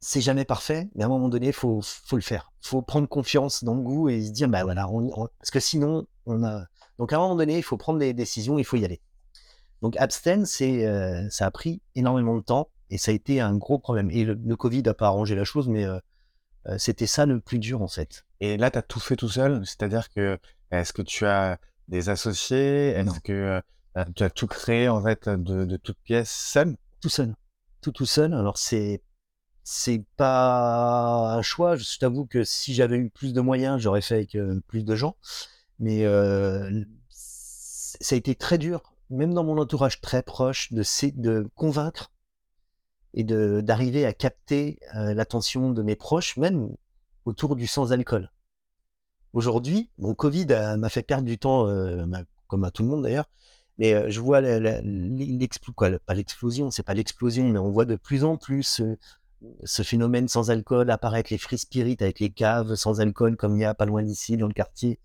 c'est 0.00 0.20
jamais 0.20 0.44
parfait, 0.44 0.88
mais 0.94 1.04
à 1.04 1.06
un 1.06 1.10
moment 1.10 1.28
donné, 1.28 1.48
il 1.48 1.52
faut, 1.52 1.80
faut 1.82 2.16
le 2.16 2.22
faire. 2.22 2.52
Il 2.64 2.68
faut 2.68 2.82
prendre 2.82 3.08
confiance 3.08 3.62
dans 3.64 3.74
le 3.74 3.82
goût 3.82 4.08
et 4.08 4.22
se 4.24 4.32
dire, 4.32 4.48
bah 4.48 4.64
voilà, 4.64 4.88
on, 4.88 5.10
on- 5.14 5.28
parce 5.38 5.50
que 5.50 5.60
sinon, 5.60 6.06
on 6.26 6.42
a. 6.44 6.66
Donc 6.98 7.12
à 7.12 7.16
un 7.16 7.20
moment 7.20 7.36
donné, 7.36 7.56
il 7.58 7.62
faut 7.62 7.76
prendre 7.76 7.98
des 7.98 8.12
décisions, 8.12 8.58
il 8.58 8.64
faut 8.64 8.76
y 8.76 8.84
aller. 8.84 9.00
Donc 9.80 9.96
c'est, 10.44 10.86
euh, 10.86 11.28
ça 11.30 11.46
a 11.46 11.50
pris 11.50 11.82
énormément 11.94 12.36
de 12.36 12.42
temps 12.42 12.68
et 12.90 12.98
ça 12.98 13.10
a 13.10 13.14
été 13.14 13.40
un 13.40 13.56
gros 13.56 13.78
problème. 13.78 14.10
Et 14.10 14.24
le, 14.24 14.34
le 14.34 14.56
Covid 14.56 14.82
n'a 14.82 14.94
pas 14.94 15.06
arrangé 15.06 15.34
la 15.34 15.44
chose, 15.44 15.68
mais 15.68 15.84
euh, 15.84 15.98
c'était 16.78 17.06
ça 17.08 17.26
le 17.26 17.40
plus 17.40 17.58
dur 17.58 17.82
en 17.82 17.88
fait. 17.88 18.24
Et 18.40 18.56
là, 18.56 18.70
tu 18.70 18.78
as 18.78 18.82
tout 18.82 19.00
fait 19.00 19.16
tout 19.16 19.28
seul, 19.28 19.64
c'est-à-dire 19.66 20.10
que 20.10 20.38
est-ce 20.70 20.92
que 20.92 21.02
tu 21.02 21.26
as 21.26 21.58
des 21.88 22.08
associés? 22.08 22.88
Est-ce 22.88 23.20
que 23.20 23.60
euh, 23.96 24.04
tu 24.14 24.22
as 24.22 24.30
tout 24.30 24.46
créé 24.46 24.88
en 24.88 25.02
fait 25.02 25.28
de, 25.28 25.64
de 25.64 25.76
toutes 25.76 25.98
pièces 26.04 26.30
seul? 26.30 26.76
Tout 27.00 27.08
seul, 27.08 27.34
tout 27.82 27.92
tout 27.92 28.06
seul. 28.06 28.32
Alors 28.32 28.56
c'est 28.56 29.02
c'est 29.64 30.04
pas 30.16 31.34
un 31.34 31.42
choix. 31.42 31.76
Je 31.76 31.98
t'avoue 31.98 32.26
que 32.26 32.44
si 32.44 32.74
j'avais 32.74 32.96
eu 32.96 33.10
plus 33.10 33.32
de 33.32 33.40
moyens, 33.40 33.80
j'aurais 33.80 34.00
fait 34.00 34.14
avec 34.14 34.34
euh, 34.34 34.60
plus 34.66 34.84
de 34.84 34.96
gens. 34.96 35.16
Mais 35.78 36.04
euh, 36.04 36.84
ça 37.10 38.14
a 38.14 38.18
été 38.18 38.34
très 38.34 38.58
dur, 38.58 38.94
même 39.10 39.34
dans 39.34 39.44
mon 39.44 39.58
entourage 39.58 40.00
très 40.00 40.22
proche, 40.22 40.72
de, 40.72 40.82
de 41.20 41.48
convaincre 41.54 42.12
et 43.14 43.24
d'arriver 43.24 44.06
à 44.06 44.14
capter 44.14 44.78
euh, 44.96 45.12
l'attention 45.12 45.70
de 45.70 45.82
mes 45.82 45.96
proches, 45.96 46.36
même 46.36 46.74
autour 47.24 47.56
du 47.56 47.66
sans-alcool. 47.66 48.32
Aujourd'hui, 49.32 49.90
mon 49.98 50.14
Covid 50.14 50.46
m'a 50.78 50.88
fait 50.88 51.02
perdre 51.02 51.24
du 51.24 51.38
temps, 51.38 51.66
comme 52.48 52.64
à 52.64 52.70
tout 52.70 52.82
le 52.82 52.88
monde 52.90 53.02
d'ailleurs, 53.02 53.30
mais 53.78 54.10
je 54.10 54.20
vois 54.20 54.40
quoi, 55.74 55.90
pas 55.98 56.14
l'explosion, 56.14 56.70
c'est 56.70 56.82
pas 56.82 56.94
l'explosion, 56.94 57.48
mais 57.48 57.58
on 57.58 57.70
voit 57.70 57.84
de 57.84 57.96
plus 57.96 58.24
en 58.24 58.36
plus 58.36 58.82
ce 59.64 59.82
phénomène 59.82 60.28
sans 60.28 60.50
alcool 60.50 60.90
apparaître, 60.90 61.32
les 61.32 61.38
free 61.38 61.58
spirit 61.58 61.96
avec 62.00 62.20
les 62.20 62.30
caves 62.30 62.74
sans 62.74 63.00
alcool 63.00 63.36
comme 63.36 63.56
il 63.56 63.62
y 63.62 63.64
a 63.64 63.74
pas 63.74 63.86
loin 63.86 64.02
d'ici 64.02 64.36
dans 64.36 64.46
le 64.46 64.52
quartier. 64.52 65.00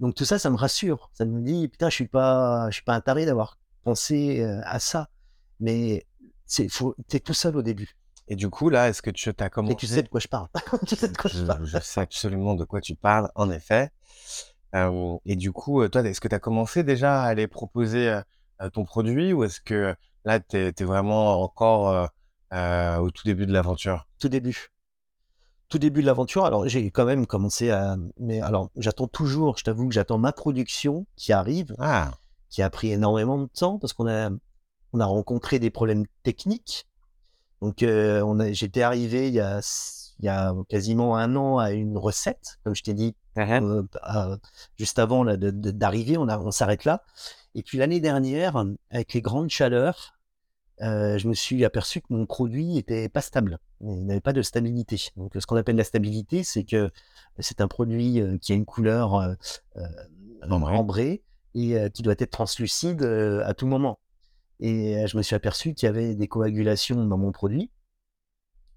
Donc 0.00 0.14
tout 0.14 0.24
ça, 0.24 0.38
ça 0.38 0.50
me 0.50 0.56
rassure. 0.56 1.10
Ça 1.14 1.24
me 1.24 1.40
dit 1.42 1.68
putain, 1.68 1.88
je 1.88 1.94
suis 1.94 2.08
pas, 2.08 2.68
je 2.70 2.74
suis 2.74 2.84
pas 2.84 2.94
un 2.94 3.00
taré 3.00 3.26
d'avoir 3.26 3.58
pensé 3.82 4.42
à 4.64 4.78
ça. 4.78 5.08
Mais 5.60 6.06
c'est, 6.46 6.68
faut, 6.68 6.94
t'es 7.08 7.20
tout 7.20 7.34
seul 7.34 7.56
au 7.56 7.62
début. 7.62 7.96
Et 8.28 8.36
du 8.36 8.48
coup, 8.48 8.70
là, 8.70 8.88
est-ce 8.88 9.02
que 9.02 9.10
tu 9.10 9.30
as 9.38 9.50
commencé 9.50 9.74
Et 9.74 9.76
tu 9.76 9.86
sais 9.86 10.02
de 10.02 10.08
quoi 10.08 10.20
je 10.20 10.28
parle. 10.28 10.48
tu 10.86 10.96
sais 10.96 11.08
de 11.08 11.16
quoi 11.16 11.30
je 11.30 11.38
je, 11.38 11.44
parle. 11.44 11.64
je 11.66 11.78
sais 11.78 12.00
absolument 12.00 12.54
de 12.54 12.64
quoi 12.64 12.80
tu 12.80 12.94
parles, 12.94 13.30
en 13.34 13.50
effet. 13.50 13.90
Et 15.24 15.36
du 15.36 15.52
coup, 15.52 15.86
toi, 15.88 16.02
est-ce 16.02 16.20
que 16.20 16.28
tu 16.28 16.34
as 16.34 16.40
commencé 16.40 16.82
déjà 16.82 17.22
à 17.22 17.26
aller 17.26 17.46
proposer 17.46 18.20
ton 18.72 18.84
produit 18.84 19.32
ou 19.32 19.44
est-ce 19.44 19.60
que 19.60 19.94
là, 20.24 20.40
tu 20.40 20.56
es, 20.56 20.84
vraiment 20.84 21.42
encore 21.42 22.10
au 22.52 23.10
tout 23.10 23.22
début 23.24 23.46
de 23.46 23.52
l'aventure? 23.52 24.08
Tout 24.18 24.28
début. 24.28 24.68
Tout 25.68 25.78
début 25.78 26.02
de 26.02 26.06
l'aventure. 26.06 26.44
Alors 26.44 26.68
j'ai 26.68 26.90
quand 26.90 27.04
même 27.04 27.26
commencé 27.26 27.70
à, 27.70 27.96
mais 28.18 28.40
alors 28.40 28.70
j'attends 28.76 29.08
toujours. 29.08 29.58
Je 29.58 29.64
t'avoue 29.64 29.88
que 29.88 29.94
j'attends 29.94 30.18
ma 30.18 30.32
production 30.32 31.06
qui 31.16 31.32
arrive. 31.32 31.74
Ah, 31.78 32.10
qui 32.54 32.62
a 32.62 32.70
pris 32.70 32.92
énormément 32.92 33.36
de 33.36 33.46
temps 33.46 33.80
parce 33.80 33.92
qu'on 33.92 34.06
a, 34.06 34.30
on 34.92 35.00
a 35.00 35.06
rencontré 35.06 35.58
des 35.58 35.70
problèmes 35.70 36.06
techniques. 36.22 36.86
Donc, 37.60 37.82
euh, 37.82 38.52
j'étais 38.52 38.82
arrivé 38.82 39.26
il 39.26 39.34
y, 39.34 39.40
a, 39.40 39.60
il 40.20 40.26
y 40.26 40.28
a 40.28 40.54
quasiment 40.68 41.16
un 41.16 41.34
an 41.36 41.58
à 41.58 41.72
une 41.72 41.98
recette, 41.98 42.58
comme 42.64 42.74
je 42.74 42.82
t'ai 42.82 42.94
dit 42.94 43.14
euh, 43.38 43.82
à- 44.02 44.36
juste 44.78 44.98
avant 44.98 45.24
d'arriver, 45.24 46.16
on, 46.18 46.28
a- 46.28 46.38
on 46.38 46.50
s'arrête 46.50 46.84
là. 46.84 47.02
Et 47.54 47.62
puis 47.62 47.78
l'année 47.78 48.00
dernière, 48.00 48.62
avec 48.90 49.12
les 49.14 49.20
grandes 49.20 49.50
chaleurs, 49.50 50.16
euh, 50.82 51.18
je 51.18 51.28
me 51.28 51.34
suis 51.34 51.64
aperçu 51.64 52.00
que 52.00 52.06
mon 52.10 52.26
produit 52.26 52.78
était 52.78 53.08
pas 53.08 53.20
stable. 53.20 53.58
Il 53.80 54.06
n'avait 54.06 54.20
pas 54.20 54.32
de 54.32 54.42
stabilité. 54.42 55.08
Donc, 55.16 55.32
ce 55.38 55.46
qu'on 55.46 55.56
appelle 55.56 55.76
la 55.76 55.84
stabilité, 55.84 56.42
c'est 56.42 56.64
que 56.64 56.90
c'est 57.38 57.60
un 57.60 57.68
produit 57.68 58.20
euh, 58.20 58.38
qui 58.38 58.52
a 58.52 58.54
une 58.56 58.64
couleur 58.64 59.14
euh, 59.14 59.34
Ambrée. 60.48 60.76
ambrée 60.76 61.22
et 61.54 61.76
qui 61.94 62.02
doit 62.02 62.14
être 62.18 62.30
translucide 62.32 63.02
à 63.02 63.54
tout 63.54 63.66
moment. 63.68 64.00
Et 64.58 65.06
je 65.06 65.16
me 65.16 65.22
suis 65.22 65.36
aperçu 65.36 65.72
qu'il 65.74 65.86
y 65.86 65.88
avait 65.88 66.14
des 66.16 66.26
coagulations 66.26 67.04
dans 67.06 67.16
mon 67.16 67.30
produit, 67.30 67.70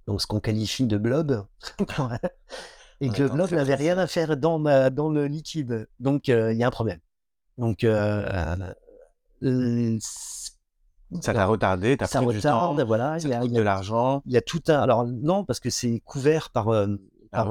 donc 0.07 0.21
ce 0.21 0.27
qu'on 0.27 0.39
qualifie 0.39 0.85
de 0.85 0.97
blob, 0.97 1.45
et 3.01 3.09
que 3.09 3.23
le 3.23 3.29
blob 3.29 3.47
c'est 3.49 3.55
n'avait 3.55 3.75
rien 3.75 3.97
à 3.97 4.07
faire 4.07 4.37
dans, 4.37 4.57
ma, 4.59 4.89
dans 4.89 5.09
le 5.09 5.27
liquide. 5.27 5.87
Donc, 5.99 6.27
il 6.29 6.53
y 6.57 6.63
a 6.63 6.67
un 6.67 6.71
problème. 6.71 6.99
Donc, 7.57 7.83
euh, 7.83 8.55
euh, 9.43 9.97
Ça 11.21 11.33
t'a 11.33 11.45
retardé, 11.45 11.95
t'as 11.97 12.07
ça 12.07 12.21
pris 12.21 12.35
du 12.35 12.41
temps, 12.41 12.71
retarde, 12.71 12.87
voilà. 12.87 13.19
ça 13.19 13.27
Il 13.27 13.31
y 13.31 13.33
a, 13.33 13.45
de 13.47 13.61
l'argent. 13.61 14.21
il 14.25 14.33
y 14.33 14.37
a 14.37 14.41
tout 14.41 14.61
un. 14.67 14.79
Alors 14.79 15.05
non, 15.07 15.43
parce 15.45 15.59
que 15.59 15.69
c'est 15.69 16.01
couvert 16.05 16.49
par 16.49 16.67
euh, 16.69 16.87
Ah, 17.31 17.45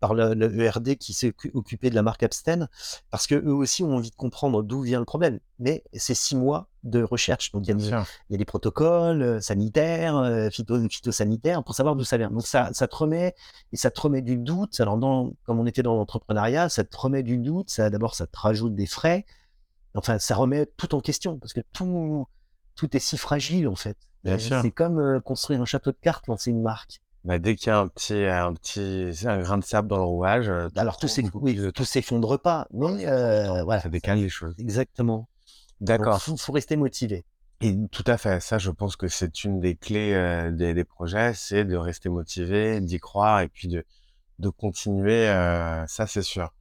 par, 0.00 0.14
le, 0.14 0.34
le 0.34 0.60
ERD 0.60 0.96
qui 0.96 1.12
s'est 1.12 1.28
occu- 1.30 1.50
occupé 1.54 1.90
de 1.90 1.94
la 1.94 2.02
marque 2.02 2.22
Absten, 2.22 2.68
parce 3.10 3.26
que 3.26 3.34
eux 3.34 3.52
aussi 3.54 3.82
ont 3.84 3.94
envie 3.96 4.10
de 4.10 4.16
comprendre 4.16 4.62
d'où 4.62 4.82
vient 4.82 4.98
le 4.98 5.04
problème. 5.04 5.38
Mais 5.58 5.84
c'est 5.92 6.14
six 6.14 6.36
mois 6.36 6.68
de 6.90 7.02
recherche, 7.02 7.52
donc 7.52 7.66
il 7.66 7.68
y 7.68 7.72
a, 7.72 7.74
des- 7.74 7.84
sûr. 7.84 8.04
il 8.28 8.32
y 8.32 8.34
a 8.34 8.38
des 8.38 8.44
protocoles 8.44 9.22
euh, 9.22 9.40
sanitaires, 9.40 10.16
euh, 10.16 10.50
phyto, 10.50 10.78
phytosanitaires 10.88 11.62
pour 11.64 11.74
savoir 11.74 11.96
d'où 11.96 12.04
ça 12.04 12.16
vient. 12.18 12.30
Donc 12.30 12.46
ça, 12.46 12.70
ça 12.72 12.88
te 12.88 12.96
remet 12.96 13.34
et 13.72 13.76
ça 13.76 13.90
te 13.90 14.00
remet 14.00 14.22
du 14.22 14.36
doute. 14.36 14.80
Alors 14.80 14.96
dans, 14.98 15.32
comme 15.44 15.58
on 15.60 15.66
était 15.66 15.82
dans 15.82 15.96
l'entrepreneuriat, 15.96 16.68
ça 16.68 16.84
te 16.84 16.96
remet 16.96 17.22
du 17.22 17.38
doute. 17.38 17.70
Ça 17.70 17.90
d'abord 17.90 18.14
ça 18.14 18.26
te 18.26 18.38
rajoute 18.38 18.74
des 18.74 18.86
frais. 18.86 19.24
Enfin, 19.94 20.18
ça 20.18 20.34
remet 20.36 20.66
tout 20.76 20.94
en 20.94 21.00
question 21.00 21.38
parce 21.38 21.52
que 21.52 21.60
tout 21.72 22.26
tout 22.74 22.96
est 22.96 23.00
si 23.00 23.16
fragile 23.18 23.68
en 23.68 23.76
fait. 23.76 23.96
Euh. 24.26 24.38
C'est 24.38 24.70
comme 24.70 24.98
euh, 24.98 25.20
construire 25.20 25.60
un 25.62 25.64
château 25.64 25.90
de 25.90 25.96
cartes, 26.00 26.26
lancer 26.26 26.50
une 26.50 26.62
marque. 26.62 27.00
Bah, 27.24 27.38
dès 27.38 27.56
qu'il 27.56 27.68
y 27.68 27.70
a 27.70 27.78
un 27.78 27.88
petit, 27.88 28.24
un 28.24 28.54
petit, 28.54 29.12
un 29.26 29.40
grain 29.40 29.58
de 29.58 29.64
sable 29.64 29.88
dans 29.88 29.96
le 29.96 30.04
rouage, 30.04 30.50
Alors 30.76 30.96
tout 30.98 31.08
oui, 31.34 31.58
s'effondre 31.84 32.38
pas, 32.40 32.66
mais 32.72 33.06
euh, 33.06 33.64
voilà, 33.64 33.80
ça 33.80 33.88
décale 33.88 34.20
les 34.20 34.28
choses. 34.28 34.54
exactement. 34.58 35.28
D'accord. 35.80 36.20
faut, 36.22 36.36
faut 36.36 36.52
rester 36.52 36.76
motivé. 36.76 37.24
Et 37.60 37.76
tout 37.90 38.04
à 38.06 38.16
fait. 38.18 38.40
Ça, 38.40 38.58
je 38.58 38.70
pense 38.70 38.96
que 38.96 39.08
c'est 39.08 39.44
une 39.44 39.58
des 39.60 39.74
clés 39.74 40.14
euh, 40.14 40.50
des, 40.52 40.74
des 40.74 40.84
projets, 40.84 41.34
c'est 41.34 41.64
de 41.64 41.76
rester 41.76 42.08
motivé, 42.08 42.80
d'y 42.80 42.98
croire 42.98 43.40
et 43.40 43.48
puis 43.48 43.68
de, 43.68 43.84
de 44.38 44.48
continuer. 44.48 45.28
euh, 45.28 45.84
ça, 45.86 46.06
c'est 46.06 46.22
sûr. 46.22 46.52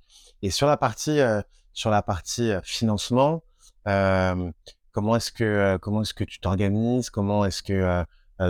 Et 0.42 0.50
sur 0.50 0.68
la 0.68 0.78
partie, 0.78 1.20
euh, 1.20 1.42
sur 1.74 1.90
la 1.92 2.02
partie 2.02 2.52
financement, 2.64 3.44
comment 3.86 5.16
est-ce 5.16 5.32
que, 5.32 5.78
comment 5.78 6.02
est-ce 6.02 6.14
que 6.14 6.24
tu 6.24 6.40
t'organises? 6.40 7.10
Comment 7.10 7.46
est-ce 7.46 7.62
que 7.64 8.04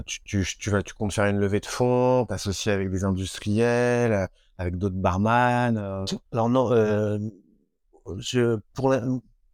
tu, 0.05 0.21
tu, 0.23 0.45
tu 0.59 0.69
vas, 0.69 0.81
tu 0.83 0.93
comptes 0.93 1.13
faire 1.13 1.25
une 1.25 1.39
levée 1.39 1.59
de 1.59 1.65
fonds, 1.65 2.25
t'associer 2.25 2.71
avec 2.71 2.89
des 2.91 3.03
industriels, 3.03 4.27
avec 4.57 4.77
d'autres 4.77 4.95
barman 4.95 6.05
Alors 6.31 6.49
non, 6.49 6.71
euh, 6.71 7.19
je 8.17 8.57
pour 8.73 8.89
la- 8.89 9.03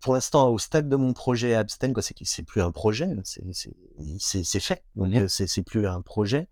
pour 0.03 0.13
l'instant 0.13 0.49
au 0.49 0.59
stade 0.59 0.89
de 0.89 0.95
mon 0.97 1.13
projet 1.13 1.55
Absten, 1.55 1.93
quoi, 1.93 2.03
c'est 2.03 2.13
que 2.13 2.25
c'est 2.25 2.43
plus 2.43 2.61
un 2.61 2.71
projet, 2.71 3.09
c'est 3.23 3.41
c'est 4.43 4.59
fait, 4.59 4.83
donc 4.95 5.15
euh, 5.15 5.27
c'est 5.29 5.47
c'est 5.47 5.63
plus 5.63 5.87
un 5.87 6.01
projet. 6.01 6.47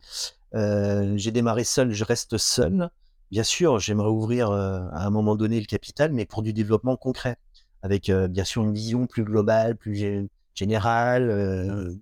Euh, 0.55 1.13
j'ai 1.17 1.31
démarré 1.31 1.65
seul, 1.65 1.91
je 1.91 2.03
reste 2.05 2.37
seul. 2.37 2.89
Bien 3.29 3.43
sûr, 3.43 3.79
j'aimerais 3.79 4.09
ouvrir 4.09 4.51
euh, 4.51 4.81
à 4.91 5.05
un 5.05 5.09
moment 5.09 5.35
donné 5.35 5.59
le 5.59 5.65
capital, 5.65 6.13
mais 6.13 6.25
pour 6.25 6.41
du 6.41 6.53
développement 6.53 6.95
concret, 6.95 7.35
avec 7.81 8.09
euh, 8.09 8.29
bien 8.29 8.45
sûr 8.45 8.63
une 8.63 8.73
vision 8.73 9.05
plus 9.05 9.23
globale, 9.25 9.75
plus 9.75 9.93
gé- 9.95 10.29
générale, 10.55 11.29
euh, 11.29 11.93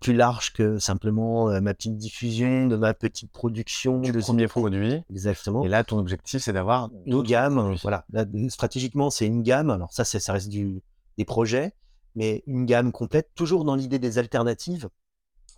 plus 0.00 0.14
large 0.14 0.52
que 0.52 0.78
simplement 0.78 1.50
euh, 1.50 1.60
ma 1.60 1.74
petite 1.74 1.96
diffusion, 1.96 2.66
de 2.66 2.76
ma 2.76 2.94
petite 2.94 3.30
production, 3.30 4.00
du 4.00 4.12
de 4.12 4.20
premier 4.20 4.46
produit. 4.48 5.02
exactement 5.10 5.62
Et 5.64 5.68
là, 5.68 5.84
ton 5.84 5.98
objectif, 5.98 6.42
c'est 6.42 6.52
d'avoir 6.52 6.90
une 7.06 7.22
gamme. 7.22 7.56
produits. 7.56 7.78
Voilà, 7.82 8.04
Là, 8.12 8.24
stratégiquement, 8.48 9.10
c'est 9.10 9.26
une 9.26 9.42
gamme. 9.42 9.70
Alors 9.70 9.92
ça, 9.92 10.04
ça 10.04 10.32
reste 10.32 10.48
du, 10.48 10.82
des 11.18 11.24
projets, 11.24 11.74
mais 12.14 12.42
une 12.46 12.64
gamme 12.64 12.92
complète, 12.92 13.28
toujours 13.34 13.64
dans 13.64 13.74
l'idée 13.74 13.98
des 13.98 14.18
alternatives. 14.18 14.88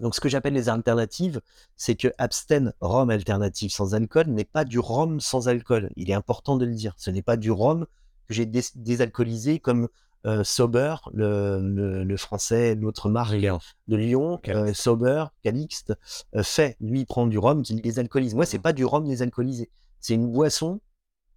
Donc, 0.00 0.14
ce 0.14 0.20
que 0.20 0.28
j'appelle 0.30 0.54
les 0.54 0.68
alternatives, 0.70 1.40
c'est 1.76 1.94
que 1.94 2.08
Absten 2.16 2.72
rhum 2.80 3.10
alternative 3.10 3.70
sans 3.70 3.94
alcool 3.94 4.28
n'est 4.28 4.44
pas 4.46 4.64
du 4.64 4.78
rhum 4.78 5.20
sans 5.20 5.46
alcool. 5.48 5.90
Il 5.96 6.10
est 6.10 6.14
important 6.14 6.56
de 6.56 6.64
le 6.64 6.74
dire. 6.74 6.94
Ce 6.96 7.10
n'est 7.10 7.22
pas 7.22 7.36
du 7.36 7.50
rhum 7.50 7.86
que 8.26 8.34
j'ai 8.34 8.46
dés- 8.46 8.62
désalcoolisé 8.76 9.58
comme 9.58 9.88
euh, 10.26 10.44
Sober, 10.44 10.96
le, 11.12 11.60
le, 11.62 12.04
le 12.04 12.16
français, 12.16 12.74
l'autre 12.74 13.08
marque 13.08 13.34
de 13.34 13.96
Lyon, 13.96 14.38
euh, 14.48 14.72
Sober, 14.74 15.24
Calixte, 15.42 15.94
euh, 16.34 16.42
fait. 16.42 16.76
Lui, 16.80 17.04
prend 17.06 17.26
du 17.26 17.38
rhum 17.38 17.62
qu'il 17.62 17.80
désalcoolise. 17.80 18.34
Moi, 18.34 18.46
c'est 18.46 18.58
Mm. 18.58 18.62
pas 18.62 18.72
du 18.72 18.84
rhum 18.84 19.04
désalcoolisé. 19.08 19.70
C'est 20.00 20.14
une 20.14 20.30
boisson 20.30 20.80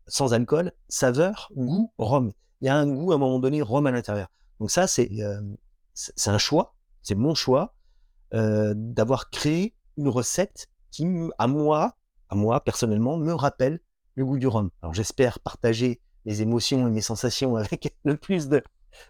sans 0.07 0.33
alcool, 0.33 0.71
saveur, 0.89 1.49
goût, 1.55 1.91
rhum. 1.97 2.31
Il 2.61 2.65
y 2.65 2.69
a 2.69 2.75
un 2.75 2.87
goût 2.87 3.11
à 3.11 3.15
un 3.15 3.17
moment 3.17 3.39
donné 3.39 3.61
rhum 3.61 3.85
à 3.87 3.91
l'intérieur. 3.91 4.27
Donc 4.59 4.69
ça, 4.71 4.87
c'est 4.87 5.09
euh, 5.21 5.41
c'est 5.93 6.29
un 6.29 6.37
choix, 6.37 6.75
c'est 7.01 7.15
mon 7.15 7.35
choix 7.35 7.75
euh, 8.33 8.73
d'avoir 8.75 9.29
créé 9.29 9.75
une 9.97 10.07
recette 10.09 10.67
qui, 10.91 11.05
à 11.37 11.47
moi, 11.47 11.95
à 12.29 12.35
moi 12.35 12.61
personnellement, 12.63 13.17
me 13.17 13.33
rappelle 13.33 13.79
le 14.15 14.25
goût 14.25 14.37
du 14.37 14.47
rhum. 14.47 14.69
Alors 14.81 14.93
j'espère 14.93 15.39
partager 15.39 16.01
mes 16.25 16.41
émotions 16.41 16.87
et 16.87 16.91
mes 16.91 17.01
sensations 17.01 17.55
avec 17.55 17.95
le 18.03 18.17
plus 18.17 18.47
de, 18.49 18.61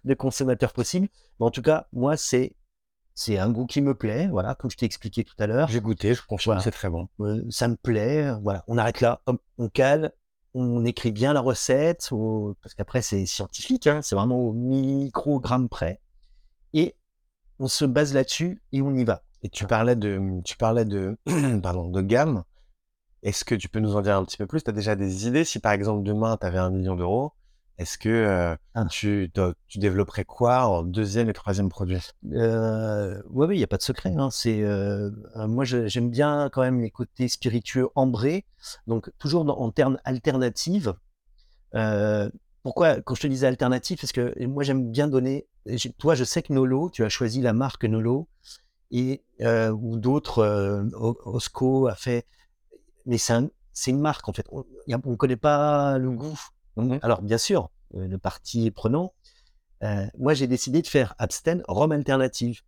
de 0.04 0.14
consommateurs 0.14 0.74
possible. 0.74 1.08
Mais 1.40 1.46
en 1.46 1.52
tout 1.52 1.62
cas, 1.62 1.88
moi, 1.94 2.18
c'est 2.18 2.56
c'est 3.16 3.38
un 3.38 3.52
goût 3.52 3.68
qui 3.68 3.82
me 3.82 3.94
plaît, 3.94 4.28
voilà, 4.28 4.56
comme 4.56 4.72
je 4.72 4.78
t'ai 4.78 4.88
expliqué 4.88 5.24
tout 5.24 5.36
à 5.38 5.46
l'heure. 5.46 5.68
J'ai 5.68 5.82
goûté, 5.82 6.16
je 6.16 6.22
confirme, 6.26 6.56
Voilà. 6.56 6.64
c'est 6.64 6.72
très 6.72 6.90
bon. 6.90 7.10
Euh, 7.20 7.44
ça 7.52 7.68
me 7.68 7.76
plaît, 7.76 8.32
voilà, 8.42 8.64
on 8.68 8.78
arrête 8.80 9.02
là, 9.02 9.22
hop, 9.28 9.40
on 9.60 9.70
cale, 9.70 10.12
on 10.56 10.84
écrit 10.84 11.12
bien 11.12 11.32
la 11.34 11.42
recette, 11.42 12.10
parce 12.62 12.74
qu'après 12.76 13.04
c'est 13.04 13.26
scientifique, 13.28 13.86
hein, 13.86 14.02
c'est 14.02 14.16
vraiment 14.16 14.40
au 14.40 14.52
microgramme 14.54 15.70
près, 15.70 16.02
et 16.74 16.96
on 17.60 17.68
se 17.68 17.86
base 17.86 18.16
là-dessus 18.16 18.64
et 18.72 18.82
on 18.82 18.96
y 18.96 19.04
va. 19.04 19.22
Et 19.44 19.50
tu 19.50 19.68
parlais 19.68 19.96
de, 19.96 20.20
tu 20.44 20.58
parlais 20.58 20.86
de, 20.86 21.16
pardon, 21.62 21.90
de 21.90 22.02
gamme. 22.02 22.44
Est-ce 23.24 23.46
que 23.46 23.56
tu 23.56 23.70
peux 23.70 23.80
nous 23.80 23.96
en 23.96 24.02
dire 24.02 24.18
un 24.18 24.26
petit 24.26 24.38
peu 24.38 24.46
plus? 24.46 24.64
Tu 24.64 24.70
as 24.70 24.74
déjà 24.74 24.96
des 24.96 25.28
idées? 25.28 25.46
Si 25.46 25.60
par 25.60 25.72
exemple 25.72 26.04
demain 26.04 26.38
tu 26.38 26.46
avais 26.46 26.60
un 26.60 26.70
million 26.70 26.96
d'euros, 26.96 27.32
est-ce 27.78 27.98
que 27.98 28.10
euh, 28.10 28.56
Ah. 28.76 28.86
tu, 28.90 29.32
développerais 29.76 30.26
quoi 30.26 30.68
en 30.68 30.84
deuxième 30.84 31.30
et 31.30 31.34
troisième 31.34 31.70
produit? 31.70 32.00
Euh, 32.34 33.20
oui, 33.30 33.56
il 33.56 33.58
n'y 33.58 33.64
a 33.64 33.68
pas 33.68 33.78
de 33.78 33.82
secret. 33.82 34.14
Hein. 34.16 34.30
C'est, 34.30 34.62
euh, 34.62 35.10
moi, 35.48 35.64
j'aime 35.64 36.10
bien 36.10 36.50
quand 36.52 36.62
même 36.62 36.82
les 36.82 36.92
côtés 36.92 37.28
spiritueux 37.28 37.88
ambrés. 37.96 38.46
Donc, 38.88 39.10
toujours 39.18 39.46
dans- 39.46 39.58
en 39.58 39.72
termes 39.72 39.98
alternatifs. 40.04 40.90
Pourquoi, 42.62 43.02
quand 43.02 43.16
je 43.16 43.22
te 43.22 43.28
disais 43.28 43.48
alternative, 43.48 43.98
parce 44.00 44.14
que 44.14 44.46
moi, 44.46 44.64
j'aime 44.64 44.92
bien 44.92 45.08
donner. 45.08 45.48
Toi, 45.98 46.16
je 46.16 46.24
sais 46.24 46.44
que 46.44 46.54
Nolo, 46.54 46.90
tu 46.90 47.04
as 47.04 47.10
choisi 47.10 47.42
la 47.42 47.54
marque 47.54 47.86
Nolo, 47.86 48.28
et 48.92 49.24
ou 49.42 49.98
d'autres, 49.98 50.86
Osco 51.26 51.88
a 51.88 51.96
fait. 51.96 52.26
Mais 53.06 53.18
c'est 53.18 53.34
un- 53.34 53.50
c'est 53.74 53.92
une 53.92 54.00
marque, 54.00 54.28
en 54.30 54.34
fait. 54.34 54.46
On 54.52 54.64
ne 54.88 55.16
connaît 55.16 55.36
pas 55.36 55.98
le 55.98 56.12
goût. 56.12 56.40
Alors, 57.02 57.22
bien 57.22 57.38
sûr, 57.38 57.70
euh, 57.96 58.08
le 58.08 58.18
parti 58.18 58.72
prenant, 58.72 59.14
euh, 59.84 60.06
moi, 60.18 60.34
j'ai 60.34 60.48
décidé 60.48 60.82
de 60.82 60.88
faire 60.88 61.14
Absten 61.18 61.64
Rome 61.68 61.92
alternative. 61.92 62.62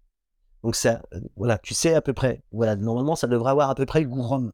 Donc, 0.64 0.76
ça, 0.76 1.02
euh, 1.14 1.20
voilà, 1.36 1.58
tu 1.60 1.74
sais 1.74 1.94
à 1.94 2.02
peu 2.02 2.14
près. 2.14 2.44
Voilà, 2.52 2.76
normalement, 2.76 3.16
ça 3.16 3.28
devrait 3.28 3.52
avoir 3.52 3.70
à 3.70 3.76
peu 3.76 3.86
près 3.86 4.02
le 4.02 4.08
goût 4.10 4.22
rhum. 4.24 4.52